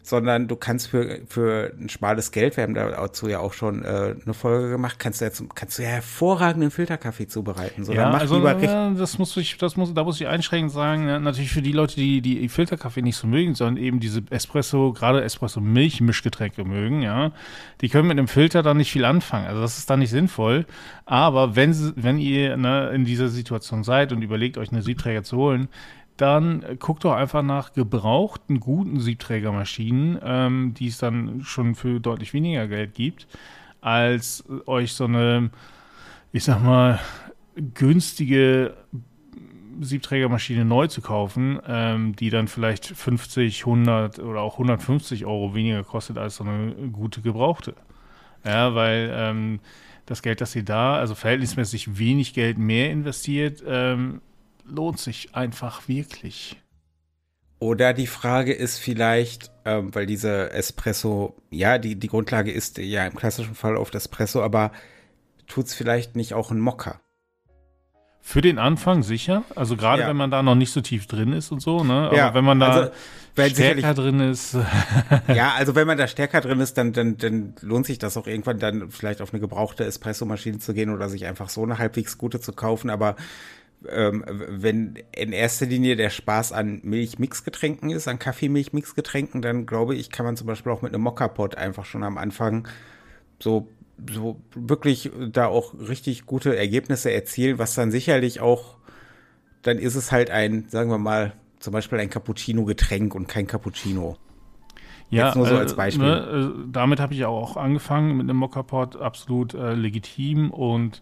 sondern 0.06 0.46
du 0.46 0.54
kannst 0.54 0.88
für, 0.88 1.20
für 1.26 1.72
ein 1.80 1.88
schmales 1.88 2.30
Geld, 2.30 2.56
wir 2.56 2.62
haben 2.62 2.74
dazu 2.74 3.28
ja 3.28 3.40
auch 3.40 3.52
schon 3.52 3.84
äh, 3.84 4.14
eine 4.24 4.34
Folge 4.34 4.70
gemacht, 4.70 5.00
kannst 5.00 5.20
du 5.20 5.24
jetzt 5.24 5.42
kannst 5.56 5.78
du 5.78 5.82
ja 5.82 5.88
hervorragenden 5.88 6.70
Filterkaffee 6.70 7.26
zubereiten. 7.26 7.84
So, 7.84 7.92
ja, 7.92 8.08
also 8.12 8.46
ja, 8.46 8.90
das 8.90 9.18
muss 9.18 9.36
ich, 9.36 9.58
das 9.58 9.76
muss, 9.76 9.92
da 9.94 10.04
muss 10.04 10.20
ich 10.20 10.28
einschränkend 10.28 10.72
sagen, 10.72 11.06
natürlich 11.24 11.50
für 11.50 11.62
die 11.62 11.72
Leute, 11.72 11.96
die 11.96 12.20
die 12.20 12.48
Filterkaffee 12.48 13.02
nicht 13.02 13.16
so 13.16 13.26
mögen, 13.26 13.56
sondern 13.56 13.82
eben 13.82 13.98
diese 13.98 14.22
Espresso, 14.30 14.92
gerade 14.92 15.24
Espresso 15.24 15.60
Milch-Mischgetränke 15.60 16.64
mögen, 16.64 17.02
ja, 17.02 17.32
die 17.80 17.88
können 17.88 18.06
mit 18.06 18.16
einem 18.16 18.28
Filter 18.28 18.62
dann 18.62 18.76
nicht 18.76 18.92
viel 18.92 19.04
anfangen. 19.04 19.46
Also 19.46 19.60
das 19.60 19.78
ist 19.78 19.90
dann 19.90 19.98
nicht 19.98 20.10
sinnvoll. 20.10 20.66
Aber 21.04 21.56
wenn, 21.56 21.74
wenn 21.96 22.18
ihr 22.18 22.56
ne, 22.56 22.90
in 22.90 23.04
dieser 23.04 23.28
Situation 23.28 23.82
seid 23.82 24.12
und 24.12 24.22
überlegt, 24.22 24.56
euch 24.56 24.70
eine 24.70 24.82
Siebträger 24.82 25.24
zu 25.24 25.36
holen, 25.36 25.68
dann 26.16 26.64
guckt 26.78 27.04
doch 27.04 27.12
einfach 27.12 27.42
nach 27.42 27.72
gebrauchten, 27.72 28.60
guten 28.60 29.00
Siebträgermaschinen, 29.00 30.18
ähm, 30.22 30.74
die 30.74 30.88
es 30.88 30.98
dann 30.98 31.42
schon 31.42 31.74
für 31.74 32.00
deutlich 32.00 32.32
weniger 32.32 32.66
Geld 32.68 32.94
gibt, 32.94 33.26
als 33.80 34.44
euch 34.66 34.92
so 34.92 35.04
eine, 35.04 35.50
ich 36.32 36.44
sag 36.44 36.62
mal, 36.62 37.00
günstige 37.74 38.74
Siebträgermaschine 39.80 40.64
neu 40.64 40.86
zu 40.86 41.02
kaufen, 41.02 41.60
ähm, 41.66 42.16
die 42.16 42.30
dann 42.30 42.48
vielleicht 42.48 42.86
50, 42.86 43.60
100 43.66 44.18
oder 44.18 44.40
auch 44.40 44.54
150 44.54 45.26
Euro 45.26 45.54
weniger 45.54 45.84
kostet 45.84 46.18
als 46.18 46.36
so 46.36 46.44
eine 46.44 46.72
gute 46.92 47.20
gebrauchte. 47.20 47.74
Ja, 48.44 48.74
weil 48.74 49.10
ähm, 49.12 49.60
das 50.06 50.22
Geld, 50.22 50.40
das 50.40 50.54
ihr 50.54 50.64
da, 50.64 50.96
also 50.96 51.14
verhältnismäßig 51.14 51.98
wenig 51.98 52.32
Geld 52.32 52.58
mehr 52.58 52.90
investiert, 52.90 53.62
ähm, 53.66 54.20
lohnt 54.68 54.98
sich 54.98 55.34
einfach 55.34 55.88
wirklich. 55.88 56.60
Oder 57.58 57.94
die 57.94 58.06
Frage 58.06 58.52
ist 58.52 58.78
vielleicht, 58.78 59.50
ähm, 59.64 59.94
weil 59.94 60.06
diese 60.06 60.50
Espresso, 60.52 61.36
ja, 61.50 61.78
die, 61.78 61.96
die 61.96 62.08
Grundlage 62.08 62.52
ist 62.52 62.76
ja 62.78 63.06
im 63.06 63.14
klassischen 63.14 63.54
Fall 63.54 63.76
auf 63.76 63.94
Espresso, 63.94 64.42
aber 64.42 64.72
tut 65.46 65.66
es 65.66 65.74
vielleicht 65.74 66.16
nicht 66.16 66.34
auch 66.34 66.50
ein 66.50 66.60
Mocker? 66.60 67.00
Für 68.20 68.40
den 68.40 68.58
Anfang 68.58 69.04
sicher. 69.04 69.44
Also 69.54 69.76
gerade 69.76 70.02
ja. 70.02 70.08
wenn 70.08 70.16
man 70.16 70.32
da 70.32 70.42
noch 70.42 70.56
nicht 70.56 70.72
so 70.72 70.80
tief 70.80 71.06
drin 71.06 71.32
ist 71.32 71.52
und 71.52 71.60
so, 71.60 71.84
ne? 71.84 72.08
Aber 72.08 72.16
ja, 72.16 72.34
wenn 72.34 72.44
man 72.44 72.58
da 72.58 72.90
also, 73.36 73.54
stärker 73.54 73.94
drin 73.94 74.18
ist. 74.18 74.56
ja, 75.28 75.52
also 75.56 75.76
wenn 75.76 75.86
man 75.86 75.96
da 75.96 76.08
stärker 76.08 76.40
drin 76.40 76.58
ist, 76.58 76.76
dann, 76.76 76.92
dann, 76.92 77.16
dann 77.18 77.54
lohnt 77.60 77.86
sich 77.86 77.98
das 77.98 78.16
auch 78.16 78.26
irgendwann 78.26 78.58
dann 78.58 78.90
vielleicht 78.90 79.22
auf 79.22 79.32
eine 79.32 79.40
gebrauchte 79.40 79.84
Espresso-Maschine 79.84 80.58
zu 80.58 80.74
gehen 80.74 80.90
oder 80.90 81.08
sich 81.08 81.24
einfach 81.24 81.48
so 81.48 81.62
eine 81.62 81.78
halbwegs 81.78 82.18
gute 82.18 82.40
zu 82.40 82.52
kaufen. 82.52 82.90
Aber 82.90 83.14
ähm, 83.90 84.24
wenn 84.26 84.94
in 85.14 85.32
erster 85.32 85.66
Linie 85.66 85.96
der 85.96 86.10
Spaß 86.10 86.52
an 86.52 86.80
Milch-Mix-Getränken 86.82 87.90
ist, 87.90 88.08
an 88.08 88.18
Kaffee-Milch-Mix-Getränken, 88.18 89.42
dann 89.42 89.66
glaube 89.66 89.94
ich, 89.94 90.10
kann 90.10 90.26
man 90.26 90.36
zum 90.36 90.46
Beispiel 90.46 90.72
auch 90.72 90.82
mit 90.82 90.94
einem 90.94 91.02
Mokka-Pot 91.02 91.56
einfach 91.56 91.84
schon 91.84 92.02
am 92.02 92.18
Anfang 92.18 92.68
so, 93.38 93.68
so 94.10 94.40
wirklich 94.54 95.10
da 95.32 95.46
auch 95.46 95.74
richtig 95.74 96.26
gute 96.26 96.56
Ergebnisse 96.56 97.10
erzielen, 97.10 97.58
was 97.58 97.74
dann 97.74 97.90
sicherlich 97.90 98.40
auch, 98.40 98.76
dann 99.62 99.78
ist 99.78 99.94
es 99.94 100.12
halt 100.12 100.30
ein, 100.30 100.66
sagen 100.68 100.90
wir 100.90 100.98
mal, 100.98 101.32
zum 101.58 101.72
Beispiel 101.72 101.98
ein 101.98 102.10
Cappuccino-Getränk 102.10 103.14
und 103.14 103.26
kein 103.28 103.46
Cappuccino. 103.46 104.16
Ja, 105.08 105.26
Jetzt 105.26 105.36
nur 105.36 105.46
so 105.46 105.54
äh, 105.54 105.58
als 105.58 105.76
Beispiel. 105.76 106.04
Ne, 106.04 106.64
damit 106.70 106.98
habe 106.98 107.14
ich 107.14 107.24
auch 107.24 107.56
angefangen 107.56 108.16
mit 108.16 108.28
einem 108.28 108.38
Mokka-Pot, 108.38 108.96
absolut 108.96 109.54
äh, 109.54 109.74
legitim 109.74 110.50
und 110.50 111.00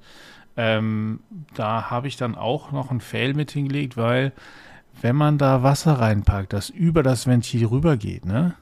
ähm, 0.56 1.20
da 1.54 1.90
habe 1.90 2.08
ich 2.08 2.16
dann 2.16 2.34
auch 2.36 2.72
noch 2.72 2.90
ein 2.90 3.00
Fail 3.00 3.34
mit 3.34 3.50
hingelegt, 3.50 3.96
weil 3.96 4.32
wenn 5.00 5.16
man 5.16 5.38
da 5.38 5.62
Wasser 5.62 5.94
reinpackt, 5.94 6.52
das 6.52 6.70
über 6.70 7.02
das 7.02 7.26
Ventil 7.26 7.66
rübergeht, 7.66 8.24
ne? 8.24 8.54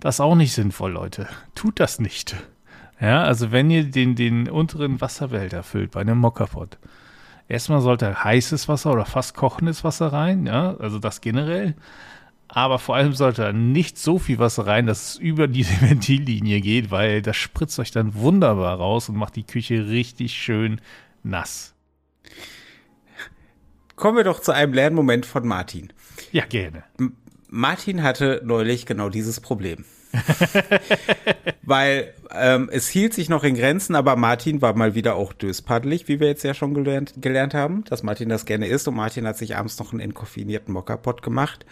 Das 0.00 0.16
ist 0.16 0.20
auch 0.20 0.34
nicht 0.34 0.52
sinnvoll, 0.52 0.92
Leute. 0.92 1.28
Tut 1.54 1.80
das 1.80 1.98
nicht. 1.98 2.36
Ja, 3.00 3.24
also 3.24 3.52
wenn 3.52 3.70
ihr 3.70 3.90
den, 3.90 4.14
den 4.14 4.48
unteren 4.48 5.00
Wasserbehälter 5.00 5.62
füllt 5.62 5.90
bei 5.90 6.00
einem 6.00 6.18
Mockerpot, 6.18 6.78
erstmal 7.48 7.80
sollte 7.80 8.24
heißes 8.24 8.68
Wasser 8.68 8.92
oder 8.92 9.04
fast 9.04 9.34
kochendes 9.34 9.84
Wasser 9.84 10.12
rein, 10.12 10.46
ja, 10.46 10.76
also 10.76 10.98
das 10.98 11.20
generell. 11.20 11.74
Aber 12.54 12.78
vor 12.78 12.94
allem 12.94 13.14
sollte 13.14 13.42
da 13.42 13.52
nicht 13.52 13.98
so 13.98 14.20
viel 14.20 14.38
Wasser 14.38 14.64
rein, 14.66 14.86
dass 14.86 15.08
es 15.08 15.16
über 15.16 15.48
diese 15.48 15.80
Ventillinie 15.80 16.60
geht, 16.60 16.92
weil 16.92 17.20
das 17.20 17.36
spritzt 17.36 17.78
euch 17.80 17.90
dann 17.90 18.14
wunderbar 18.14 18.76
raus 18.78 19.08
und 19.08 19.16
macht 19.16 19.34
die 19.34 19.42
Küche 19.42 19.88
richtig 19.88 20.34
schön 20.34 20.80
nass. 21.24 21.74
Kommen 23.96 24.16
wir 24.16 24.24
doch 24.24 24.40
zu 24.40 24.52
einem 24.52 24.72
Lernmoment 24.72 25.26
von 25.26 25.46
Martin. 25.46 25.92
Ja, 26.32 26.44
gerne. 26.46 26.84
M 26.98 27.16
Martin 27.48 28.02
hatte 28.02 28.42
neulich 28.44 28.84
genau 28.84 29.10
dieses 29.10 29.38
Problem. 29.38 29.84
Weil 31.62 32.12
ähm, 32.32 32.68
es 32.72 32.88
hielt 32.88 33.14
sich 33.14 33.28
noch 33.28 33.44
in 33.44 33.54
Grenzen, 33.54 33.94
aber 33.94 34.16
Martin 34.16 34.60
war 34.60 34.74
mal 34.74 34.96
wieder 34.96 35.14
auch 35.14 35.32
döspaddelig, 35.32 36.08
wie 36.08 36.18
wir 36.18 36.26
jetzt 36.26 36.42
ja 36.42 36.52
schon 36.52 36.74
gelernt, 36.74 37.14
gelernt 37.18 37.54
haben, 37.54 37.84
dass 37.84 38.02
Martin 38.02 38.28
das 38.28 38.44
gerne 38.44 38.66
isst. 38.66 38.88
Und 38.88 38.96
Martin 38.96 39.24
hat 39.24 39.38
sich 39.38 39.56
abends 39.56 39.78
noch 39.78 39.92
einen 39.92 40.00
entkoffinierten 40.00 40.74
Mokka-Pot 40.74 41.22
gemacht 41.22 41.64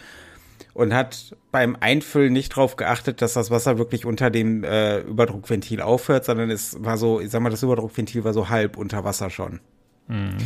und 0.74 0.94
hat 0.94 1.36
beim 1.50 1.76
Einfüllen 1.80 2.32
nicht 2.32 2.52
darauf 2.52 2.76
geachtet, 2.76 3.22
dass 3.22 3.34
das 3.34 3.50
Wasser 3.50 3.78
wirklich 3.78 4.04
unter 4.04 4.30
dem 4.30 4.64
äh, 4.64 5.00
Überdruckventil 5.00 5.80
aufhört, 5.80 6.24
sondern 6.24 6.50
es 6.50 6.82
war 6.82 6.96
so, 6.96 7.20
ich 7.20 7.30
sag 7.30 7.42
mal, 7.42 7.50
das 7.50 7.62
Überdruckventil 7.62 8.24
war 8.24 8.32
so 8.32 8.48
halb 8.48 8.76
unter 8.76 9.04
Wasser 9.04 9.30
schon. 9.30 9.60
Mhm. 10.08 10.36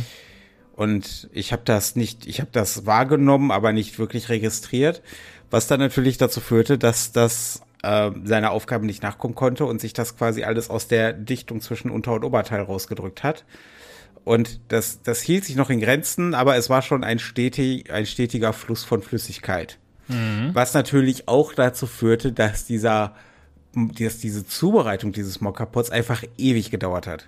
Und 0.75 1.27
ich 1.33 1.53
habe 1.53 1.63
das 1.65 1.95
nicht, 1.95 2.27
ich 2.27 2.39
habe 2.39 2.51
das 2.51 2.85
wahrgenommen, 2.85 3.51
aber 3.51 3.73
nicht 3.73 3.97
wirklich 3.97 4.29
registriert, 4.29 5.01
was 5.49 5.67
dann 5.67 5.79
natürlich 5.79 6.17
dazu 6.17 6.39
führte, 6.39 6.77
dass 6.77 7.11
das 7.11 7.61
äh, 7.81 8.11
seiner 8.23 8.51
Aufgabe 8.51 8.85
nicht 8.85 9.01
nachkommen 9.01 9.33
konnte 9.33 9.65
und 9.65 9.81
sich 9.81 9.93
das 9.93 10.17
quasi 10.17 10.43
alles 10.43 10.69
aus 10.69 10.87
der 10.87 11.13
Dichtung 11.13 11.61
zwischen 11.61 11.89
Unter- 11.89 12.13
und 12.13 12.23
Oberteil 12.23 12.61
rausgedrückt 12.61 13.23
hat. 13.23 13.45
Und 14.23 14.59
das, 14.67 15.01
das 15.01 15.21
hielt 15.21 15.45
sich 15.45 15.55
noch 15.55 15.69
in 15.69 15.79
Grenzen, 15.79 16.33
aber 16.33 16.57
es 16.57 16.69
war 16.69 16.81
schon 16.81 17.03
ein, 17.03 17.17
stetig, 17.17 17.91
ein 17.91 18.05
stetiger 18.05 18.51
Fluss 18.51 18.83
von 18.83 19.01
Flüssigkeit. 19.01 19.79
Mhm. 20.07 20.51
Was 20.53 20.73
natürlich 20.73 21.27
auch 21.27 21.53
dazu 21.53 21.87
führte, 21.87 22.31
dass 22.31 22.65
dieser, 22.65 23.15
dass 23.73 24.19
diese 24.19 24.45
Zubereitung 24.45 25.11
dieses 25.11 25.41
Mokkapots 25.41 25.89
einfach 25.89 26.23
ewig 26.37 26.71
gedauert 26.71 27.07
hat. 27.07 27.27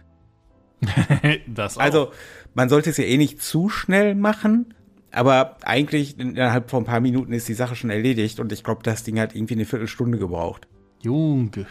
das 1.47 1.77
auch. 1.77 1.81
Also, 1.81 2.11
man 2.53 2.69
sollte 2.69 2.89
es 2.89 2.97
ja 2.97 3.03
eh 3.03 3.17
nicht 3.17 3.41
zu 3.41 3.69
schnell 3.69 4.15
machen, 4.15 4.73
Aber 5.11 5.57
eigentlich 5.63 6.19
innerhalb 6.19 6.69
von 6.69 6.83
ein 6.83 6.85
paar 6.85 6.99
Minuten 6.99 7.33
ist 7.33 7.47
die 7.47 7.53
Sache 7.53 7.75
schon 7.75 7.89
erledigt 7.89 8.39
und 8.39 8.51
ich 8.51 8.63
glaube, 8.63 8.83
das 8.83 9.03
Ding 9.03 9.19
hat 9.19 9.35
irgendwie 9.35 9.55
eine 9.55 9.65
Viertelstunde 9.65 10.17
gebraucht. 10.17 10.67
Junge. 11.01 11.65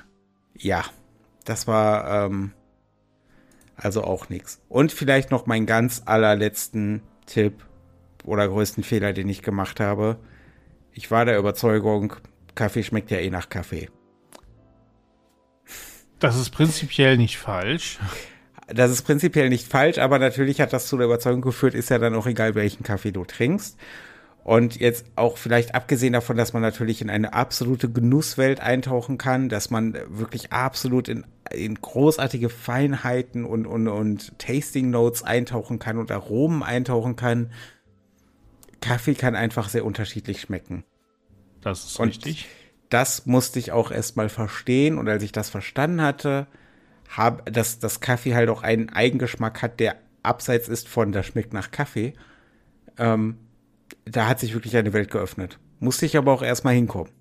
Ja, 0.57 0.85
das 1.45 1.67
war 1.67 2.27
ähm, 2.27 2.53
also 3.77 4.03
auch 4.03 4.29
nichts. 4.29 4.61
Und 4.69 4.93
vielleicht 4.93 5.31
noch 5.31 5.47
meinen 5.47 5.67
ganz 5.67 6.03
allerletzten 6.05 7.03
Tipp 7.27 7.65
oder 8.25 8.49
größten 8.49 8.83
Fehler, 8.83 9.13
den 9.13 9.29
ich 9.29 9.43
gemacht 9.43 9.79
habe. 9.79 10.19
Ich 10.99 11.13
war 11.13 11.25
der 11.25 11.39
Überzeugung, 11.39 12.15
Kaffee 12.57 12.83
schmeckt 12.83 13.13
ja 13.13 13.19
eh 13.19 13.31
nach 13.31 13.49
Kaffee. 13.49 13.89
Das 16.19 16.37
ist 16.37 16.51
prinzipiell 16.51 17.17
nicht 17.17 17.39
falsch. 17.39 18.01
Das 18.67 18.91
ist 18.91 19.03
prinzipiell 19.03 19.49
nicht 19.49 19.69
falsch, 19.69 19.99
aber 19.99 20.19
natürlich 20.19 20.61
hat 20.61 20.73
das 20.73 20.89
zu 20.89 20.97
der 20.97 21.07
Überzeugung 21.07 21.41
geführt, 21.41 21.75
ist 21.75 21.91
ja 21.91 21.99
dann 21.99 22.17
auch 22.17 22.27
egal, 22.27 22.57
welchen 22.57 22.83
Kaffee 22.83 23.13
du 23.13 23.25
trinkst. 23.25 23.79
Und 24.43 24.81
jetzt 24.81 25.07
auch 25.15 25.39
vielleicht 25.39 25.77
abgesehen 25.77 26.15
davon, 26.15 26.37
dass 26.37 26.53
man 26.53 26.63
natürlich 26.63 27.01
in 27.01 27.11
eine 27.11 27.33
absolute 27.33 27.89
Genusswelt 27.89 28.59
eintauchen 28.59 29.19
kann, 29.19 29.49
dass 29.49 29.71
man 29.71 29.97
wirklich 30.09 30.53
absolut 30.53 31.07
in, 31.07 31.25
in 31.53 31.77
großartige 31.77 32.49
Feinheiten 32.49 33.45
und, 33.45 33.69
und, 33.69 33.87
und 33.87 34.37
Tasting 34.41 34.91
Notes 34.91 35.23
eintauchen 35.23 35.79
kann 35.79 35.97
und 35.97 36.11
Aromen 36.11 36.65
eintauchen 36.65 37.15
kann. 37.15 37.53
Kaffee 38.81 39.15
kann 39.15 39.37
einfach 39.37 39.69
sehr 39.69 39.85
unterschiedlich 39.85 40.41
schmecken. 40.41 40.83
Das 41.69 41.85
ist 41.85 42.01
und 42.01 42.09
richtig. 42.09 42.47
Das 42.89 43.27
musste 43.27 43.59
ich 43.59 43.73
auch 43.73 43.91
erstmal 43.91 44.29
verstehen. 44.29 44.99
Und 44.99 45.09
als 45.09 45.23
ich 45.23 45.33
das 45.33 45.51
verstanden 45.51 46.01
hatte, 46.01 46.47
hab, 47.15 47.53
dass 47.53 47.79
das 47.79 48.01
Kaffee 48.01 48.35
halt 48.35 48.49
auch 48.49 48.63
einen 48.63 48.89
Eigengeschmack 48.89 49.63
hat, 49.63 49.81
der 49.81 49.97
abseits 50.23 50.69
ist 50.69 50.89
von, 50.89 51.13
das 51.13 51.27
schmeckt 51.27 51.53
nach 51.53 51.71
Kaffee. 51.71 52.15
Ähm, 52.97 53.37
da 54.05 54.27
hat 54.27 54.41
sich 54.41 54.55
wirklich 54.55 54.77
eine 54.77 54.93
Welt 54.93 55.11
geöffnet. 55.11 55.59
Musste 55.81 56.07
ich 56.07 56.17
aber 56.17 56.33
auch 56.33 56.43
erstmal 56.43 56.75
hinkommen. 56.75 57.13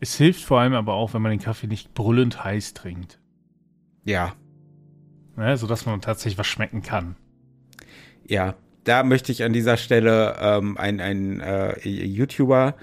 Es 0.00 0.16
hilft 0.16 0.44
vor 0.44 0.60
allem 0.60 0.74
aber 0.74 0.94
auch, 0.94 1.14
wenn 1.14 1.22
man 1.22 1.30
den 1.30 1.40
Kaffee 1.40 1.66
nicht 1.66 1.94
brüllend 1.94 2.44
heiß 2.44 2.74
trinkt. 2.74 3.18
Ja. 4.04 4.34
ja 5.36 5.56
sodass 5.56 5.86
man 5.86 6.00
tatsächlich 6.00 6.38
was 6.38 6.46
schmecken 6.46 6.82
kann. 6.82 7.16
Ja, 8.24 8.54
da 8.84 9.02
möchte 9.02 9.32
ich 9.32 9.42
an 9.42 9.52
dieser 9.52 9.76
Stelle 9.76 10.36
ähm, 10.40 10.76
einen 10.76 11.40
äh, 11.40 11.78
YouTuber, 11.88 12.74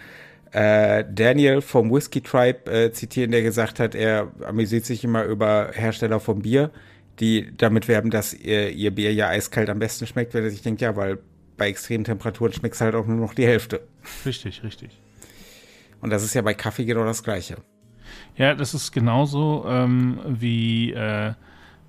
äh, 0.56 1.04
Daniel 1.12 1.60
vom 1.60 1.92
Whiskey 1.92 2.22
Tribe, 2.22 2.72
äh, 2.72 2.92
zitieren, 2.94 3.32
der 3.32 3.42
gesagt 3.42 3.78
hat, 3.78 3.94
er 3.94 4.32
amüsiert 4.46 4.86
sich 4.86 5.04
immer 5.04 5.26
über 5.26 5.72
Hersteller 5.74 6.22
von 6.22 6.44
Bier, 6.44 6.72
die 7.20 7.52
damit 7.58 7.90
werben, 7.90 8.10
dass 8.10 8.34
ihr, 8.34 8.70
ihr 8.70 8.92
Bier 8.92 9.14
ja 9.14 9.28
eiskalt 9.28 9.70
am 9.70 9.80
besten 9.80 10.08
schmeckt, 10.08 10.34
wenn 10.34 10.46
er 10.46 10.50
sich 10.50 10.62
denkt, 10.62 10.80
ja, 10.80 10.96
weil 10.96 11.20
bei 11.58 11.68
extremen 11.68 12.06
Temperaturen 12.06 12.54
schmeckt 12.54 12.76
es 12.76 12.82
halt 12.82 12.96
auch 12.96 13.06
nur 13.06 13.18
noch 13.18 13.34
die 13.34 13.46
Hälfte. 13.46 13.82
Richtig, 14.26 14.64
richtig. 14.64 14.92
Und 16.00 16.10
das 16.12 16.24
ist 16.24 16.34
ja 16.34 16.42
bei 16.42 16.54
Kaffee 16.54 16.86
genau 16.86 17.04
das 17.04 17.22
Gleiche. 17.22 17.58
Ja, 18.38 18.54
das 18.54 18.74
ist 18.74 18.94
genauso 18.94 19.66
ähm, 19.68 20.22
wie 20.26 20.94
äh, 20.94 21.34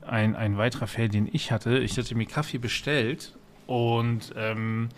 ein, 0.03 0.35
ein 0.35 0.59
weiterer 0.59 0.89
Fall, 0.89 1.09
den 1.09 1.29
ich 1.33 1.53
hatte. 1.53 1.79
Ich 1.79 1.97
hatte 1.99 2.17
mir 2.17 2.27
Kaffee 2.27 2.59
bestellt 2.59 3.33
und 3.69 4.33
ähm, 4.37 4.89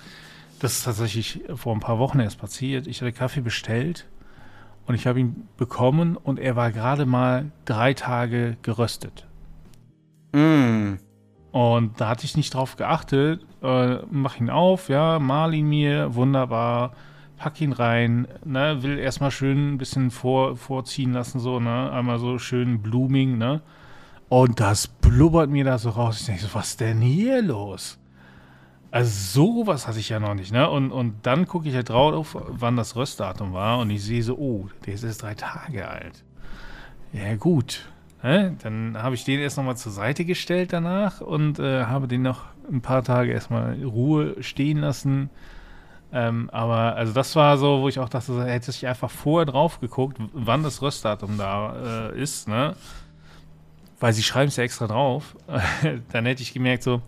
das 0.60 0.78
ist 0.78 0.84
tatsächlich 0.84 1.42
vor 1.54 1.74
ein 1.74 1.80
paar 1.80 1.98
Wochen 1.98 2.20
erst 2.20 2.38
passiert. 2.38 2.86
Ich 2.86 3.00
hatte 3.00 3.12
Kaffee 3.12 3.40
bestellt 3.40 4.06
und 4.86 4.94
ich 4.94 5.06
habe 5.06 5.20
ihn 5.20 5.48
bekommen 5.56 6.16
und 6.16 6.38
er 6.38 6.56
war 6.56 6.72
gerade 6.72 7.06
mal 7.06 7.50
drei 7.64 7.94
Tage 7.94 8.56
geröstet. 8.62 9.26
Mm. 10.32 10.94
Und 11.50 12.00
da 12.00 12.08
hatte 12.08 12.24
ich 12.24 12.36
nicht 12.36 12.54
drauf 12.54 12.76
geachtet. 12.76 13.44
Äh, 13.62 13.98
mach 14.10 14.38
ihn 14.38 14.50
auf, 14.50 14.88
ja, 14.88 15.18
mal 15.18 15.54
ihn 15.54 15.68
mir, 15.68 16.14
wunderbar, 16.14 16.92
pack 17.36 17.60
ihn 17.60 17.72
rein, 17.72 18.28
ne, 18.44 18.82
will 18.82 18.98
erstmal 18.98 19.30
schön 19.30 19.74
ein 19.74 19.78
bisschen 19.78 20.10
vor, 20.10 20.56
vorziehen 20.56 21.12
lassen, 21.12 21.38
so, 21.38 21.58
ne, 21.60 21.90
einmal 21.90 22.18
so 22.18 22.38
schön 22.38 22.82
blooming, 22.82 23.38
ne. 23.38 23.62
Und 24.28 24.60
das 24.60 24.86
blubbert 24.86 25.48
mir 25.48 25.64
da 25.64 25.78
so 25.78 25.90
raus. 25.90 26.20
Ich 26.20 26.26
denke 26.26 26.42
so, 26.42 26.54
was 26.54 26.76
denn 26.76 27.00
hier 27.00 27.40
los? 27.40 27.97
Also 28.90 29.10
sowas 29.42 29.86
hatte 29.86 29.98
ich 29.98 30.08
ja 30.08 30.18
noch 30.18 30.34
nicht, 30.34 30.50
ne? 30.50 30.68
Und, 30.70 30.92
und 30.92 31.26
dann 31.26 31.46
gucke 31.46 31.68
ich 31.68 31.74
halt 31.74 31.90
drauf, 31.90 32.36
wann 32.48 32.76
das 32.76 32.96
Röstdatum 32.96 33.52
war 33.52 33.78
und 33.78 33.90
ich 33.90 34.02
sehe 34.02 34.22
so, 34.22 34.36
oh, 34.38 34.68
der 34.86 34.94
ist 34.94 35.04
jetzt 35.04 35.22
drei 35.22 35.34
Tage 35.34 35.88
alt. 35.88 36.24
Ja, 37.12 37.36
gut. 37.36 37.86
Ne? 38.22 38.56
Dann 38.62 38.96
habe 39.00 39.14
ich 39.14 39.24
den 39.24 39.40
erst 39.40 39.58
nochmal 39.58 39.76
zur 39.76 39.92
Seite 39.92 40.24
gestellt 40.24 40.72
danach 40.72 41.20
und 41.20 41.58
äh, 41.58 41.84
habe 41.84 42.08
den 42.08 42.22
noch 42.22 42.44
ein 42.70 42.80
paar 42.80 43.04
Tage 43.04 43.32
erstmal 43.32 43.82
Ruhe 43.82 44.42
stehen 44.42 44.78
lassen. 44.78 45.30
Ähm, 46.10 46.48
aber 46.50 46.96
also 46.96 47.12
das 47.12 47.36
war 47.36 47.58
so, 47.58 47.82
wo 47.82 47.88
ich 47.88 47.98
auch 47.98 48.08
dachte, 48.08 48.44
hätte 48.46 48.70
ich 48.70 48.86
einfach 48.86 49.10
vorher 49.10 49.44
drauf 49.44 49.80
geguckt, 49.80 50.18
wann 50.32 50.62
das 50.62 50.80
Röstdatum 50.80 51.36
da 51.36 52.10
äh, 52.10 52.20
ist, 52.20 52.48
ne? 52.48 52.74
Weil 54.00 54.12
sie 54.14 54.22
schreiben 54.22 54.48
es 54.48 54.56
ja 54.56 54.64
extra 54.64 54.86
drauf. 54.86 55.36
dann 56.12 56.24
hätte 56.24 56.42
ich 56.42 56.54
gemerkt, 56.54 56.82
so, 56.82 57.02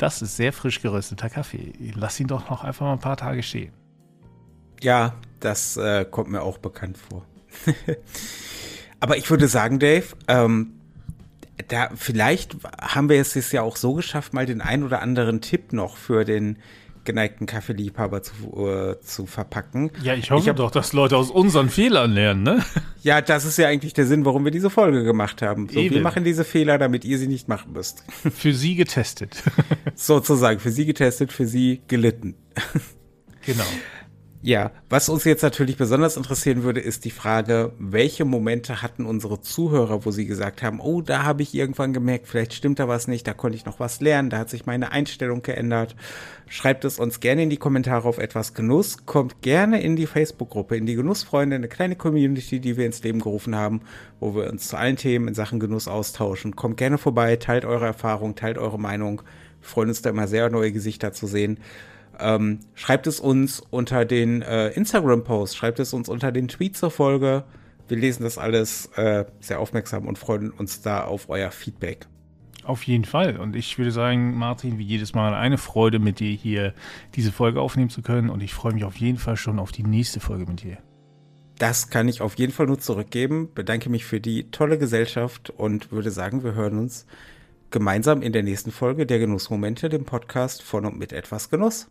das 0.00 0.22
ist 0.22 0.36
sehr 0.36 0.52
frisch 0.52 0.80
gerösteter 0.80 1.28
Kaffee. 1.28 1.72
Lass 1.94 2.18
ihn 2.18 2.26
doch 2.26 2.48
noch 2.48 2.64
einfach 2.64 2.86
mal 2.86 2.94
ein 2.94 3.00
paar 3.00 3.18
Tage 3.18 3.42
stehen. 3.42 3.72
Ja, 4.80 5.14
das 5.40 5.76
äh, 5.76 6.06
kommt 6.06 6.30
mir 6.30 6.40
auch 6.40 6.56
bekannt 6.56 6.96
vor. 6.96 7.26
Aber 9.00 9.18
ich 9.18 9.28
würde 9.28 9.46
sagen, 9.46 9.78
Dave, 9.78 10.06
ähm, 10.26 10.80
da 11.68 11.90
vielleicht 11.94 12.56
haben 12.80 13.10
wir 13.10 13.20
es 13.20 13.34
jetzt 13.34 13.52
ja 13.52 13.60
auch 13.60 13.76
so 13.76 13.92
geschafft, 13.92 14.32
mal 14.32 14.46
den 14.46 14.62
ein 14.62 14.82
oder 14.84 15.02
anderen 15.02 15.42
Tipp 15.42 15.74
noch 15.74 15.98
für 15.98 16.24
den 16.24 16.58
geneigten 17.04 17.46
Kaffeeliebhaber 17.46 18.22
zu, 18.22 18.32
äh, 18.66 19.00
zu 19.00 19.26
verpacken. 19.26 19.90
Ja, 20.02 20.14
ich 20.14 20.30
hoffe 20.30 20.42
ich 20.42 20.48
hab, 20.48 20.56
doch, 20.56 20.70
dass 20.70 20.92
Leute 20.92 21.16
aus 21.16 21.30
unseren 21.30 21.68
Fehlern 21.70 22.12
lernen, 22.12 22.42
ne? 22.42 22.64
Ja, 23.02 23.20
das 23.20 23.44
ist 23.44 23.56
ja 23.56 23.68
eigentlich 23.68 23.94
der 23.94 24.06
Sinn, 24.06 24.24
warum 24.24 24.44
wir 24.44 24.50
diese 24.50 24.70
Folge 24.70 25.04
gemacht 25.04 25.42
haben. 25.42 25.68
So, 25.68 25.80
wir 25.80 26.00
machen 26.02 26.24
diese 26.24 26.44
Fehler, 26.44 26.78
damit 26.78 27.04
ihr 27.04 27.18
sie 27.18 27.28
nicht 27.28 27.48
machen 27.48 27.72
müsst. 27.72 28.04
Für 28.30 28.52
sie 28.52 28.74
getestet. 28.74 29.42
Sozusagen, 29.94 30.60
für 30.60 30.70
sie 30.70 30.86
getestet, 30.86 31.32
für 31.32 31.46
sie 31.46 31.82
gelitten. 31.88 32.34
Genau. 33.44 33.64
Ja, 34.42 34.70
was 34.88 35.10
uns 35.10 35.24
jetzt 35.24 35.42
natürlich 35.42 35.76
besonders 35.76 36.16
interessieren 36.16 36.62
würde, 36.62 36.80
ist 36.80 37.04
die 37.04 37.10
Frage, 37.10 37.72
welche 37.78 38.24
Momente 38.24 38.80
hatten 38.80 39.04
unsere 39.04 39.42
Zuhörer, 39.42 40.06
wo 40.06 40.12
sie 40.12 40.24
gesagt 40.24 40.62
haben, 40.62 40.80
oh, 40.80 41.02
da 41.02 41.24
habe 41.24 41.42
ich 41.42 41.54
irgendwann 41.54 41.92
gemerkt, 41.92 42.26
vielleicht 42.26 42.54
stimmt 42.54 42.78
da 42.78 42.88
was 42.88 43.06
nicht, 43.06 43.26
da 43.26 43.34
konnte 43.34 43.56
ich 43.56 43.66
noch 43.66 43.80
was 43.80 44.00
lernen, 44.00 44.30
da 44.30 44.38
hat 44.38 44.48
sich 44.48 44.64
meine 44.64 44.92
Einstellung 44.92 45.42
geändert. 45.42 45.94
Schreibt 46.48 46.86
es 46.86 46.98
uns 46.98 47.20
gerne 47.20 47.42
in 47.42 47.50
die 47.50 47.58
Kommentare 47.58 48.08
auf 48.08 48.16
etwas 48.16 48.54
Genuss, 48.54 49.04
kommt 49.04 49.42
gerne 49.42 49.82
in 49.82 49.94
die 49.94 50.06
Facebook-Gruppe, 50.06 50.74
in 50.74 50.86
die 50.86 50.94
Genussfreunde, 50.94 51.56
eine 51.56 51.68
kleine 51.68 51.96
Community, 51.96 52.60
die 52.60 52.78
wir 52.78 52.86
ins 52.86 53.02
Leben 53.02 53.20
gerufen 53.20 53.54
haben, 53.54 53.82
wo 54.20 54.34
wir 54.34 54.48
uns 54.48 54.68
zu 54.68 54.78
allen 54.78 54.96
Themen 54.96 55.28
in 55.28 55.34
Sachen 55.34 55.60
Genuss 55.60 55.86
austauschen. 55.86 56.56
Kommt 56.56 56.78
gerne 56.78 56.96
vorbei, 56.96 57.36
teilt 57.36 57.66
eure 57.66 57.84
Erfahrung, 57.84 58.36
teilt 58.36 58.56
eure 58.56 58.78
Meinung. 58.78 59.20
Wir 59.60 59.68
freuen 59.68 59.90
uns 59.90 60.00
da 60.00 60.08
immer 60.08 60.28
sehr, 60.28 60.48
neue 60.48 60.72
Gesichter 60.72 61.12
zu 61.12 61.26
sehen. 61.26 61.58
Ähm, 62.20 62.60
schreibt 62.74 63.06
es 63.06 63.20
uns 63.20 63.60
unter 63.70 64.04
den 64.04 64.42
äh, 64.42 64.68
Instagram-Posts, 64.70 65.56
schreibt 65.56 65.80
es 65.80 65.92
uns 65.92 66.08
unter 66.08 66.32
den 66.32 66.48
Tweets 66.48 66.80
zur 66.80 66.90
Folge. 66.90 67.44
Wir 67.88 67.96
lesen 67.96 68.22
das 68.22 68.38
alles 68.38 68.86
äh, 68.96 69.24
sehr 69.40 69.58
aufmerksam 69.58 70.06
und 70.06 70.18
freuen 70.18 70.50
uns 70.50 70.80
da 70.82 71.04
auf 71.04 71.28
euer 71.28 71.50
Feedback. 71.50 72.06
Auf 72.62 72.84
jeden 72.84 73.04
Fall. 73.04 73.36
Und 73.36 73.56
ich 73.56 73.78
würde 73.78 73.90
sagen, 73.90 74.36
Martin, 74.36 74.78
wie 74.78 74.84
jedes 74.84 75.14
Mal 75.14 75.34
eine 75.34 75.58
Freude, 75.58 75.98
mit 75.98 76.20
dir 76.20 76.30
hier 76.30 76.74
diese 77.16 77.32
Folge 77.32 77.60
aufnehmen 77.60 77.90
zu 77.90 78.02
können. 78.02 78.30
Und 78.30 78.42
ich 78.42 78.54
freue 78.54 78.74
mich 78.74 78.84
auf 78.84 78.96
jeden 78.96 79.18
Fall 79.18 79.36
schon 79.36 79.58
auf 79.58 79.72
die 79.72 79.82
nächste 79.82 80.20
Folge 80.20 80.46
mit 80.46 80.62
dir. 80.62 80.78
Das 81.58 81.90
kann 81.90 82.08
ich 82.08 82.20
auf 82.20 82.36
jeden 82.36 82.52
Fall 82.52 82.66
nur 82.66 82.78
zurückgeben. 82.78 83.50
Bedanke 83.54 83.90
mich 83.90 84.04
für 84.04 84.20
die 84.20 84.50
tolle 84.50 84.78
Gesellschaft 84.78 85.50
und 85.50 85.90
würde 85.90 86.10
sagen, 86.10 86.44
wir 86.44 86.54
hören 86.54 86.78
uns 86.78 87.06
gemeinsam 87.70 88.22
in 88.22 88.32
der 88.32 88.42
nächsten 88.42 88.70
Folge 88.70 89.06
der 89.06 89.18
Genussmomente, 89.18 89.88
dem 89.88 90.04
Podcast 90.04 90.62
von 90.62 90.84
und 90.86 90.98
mit 90.98 91.12
etwas 91.12 91.50
Genuss. 91.50 91.90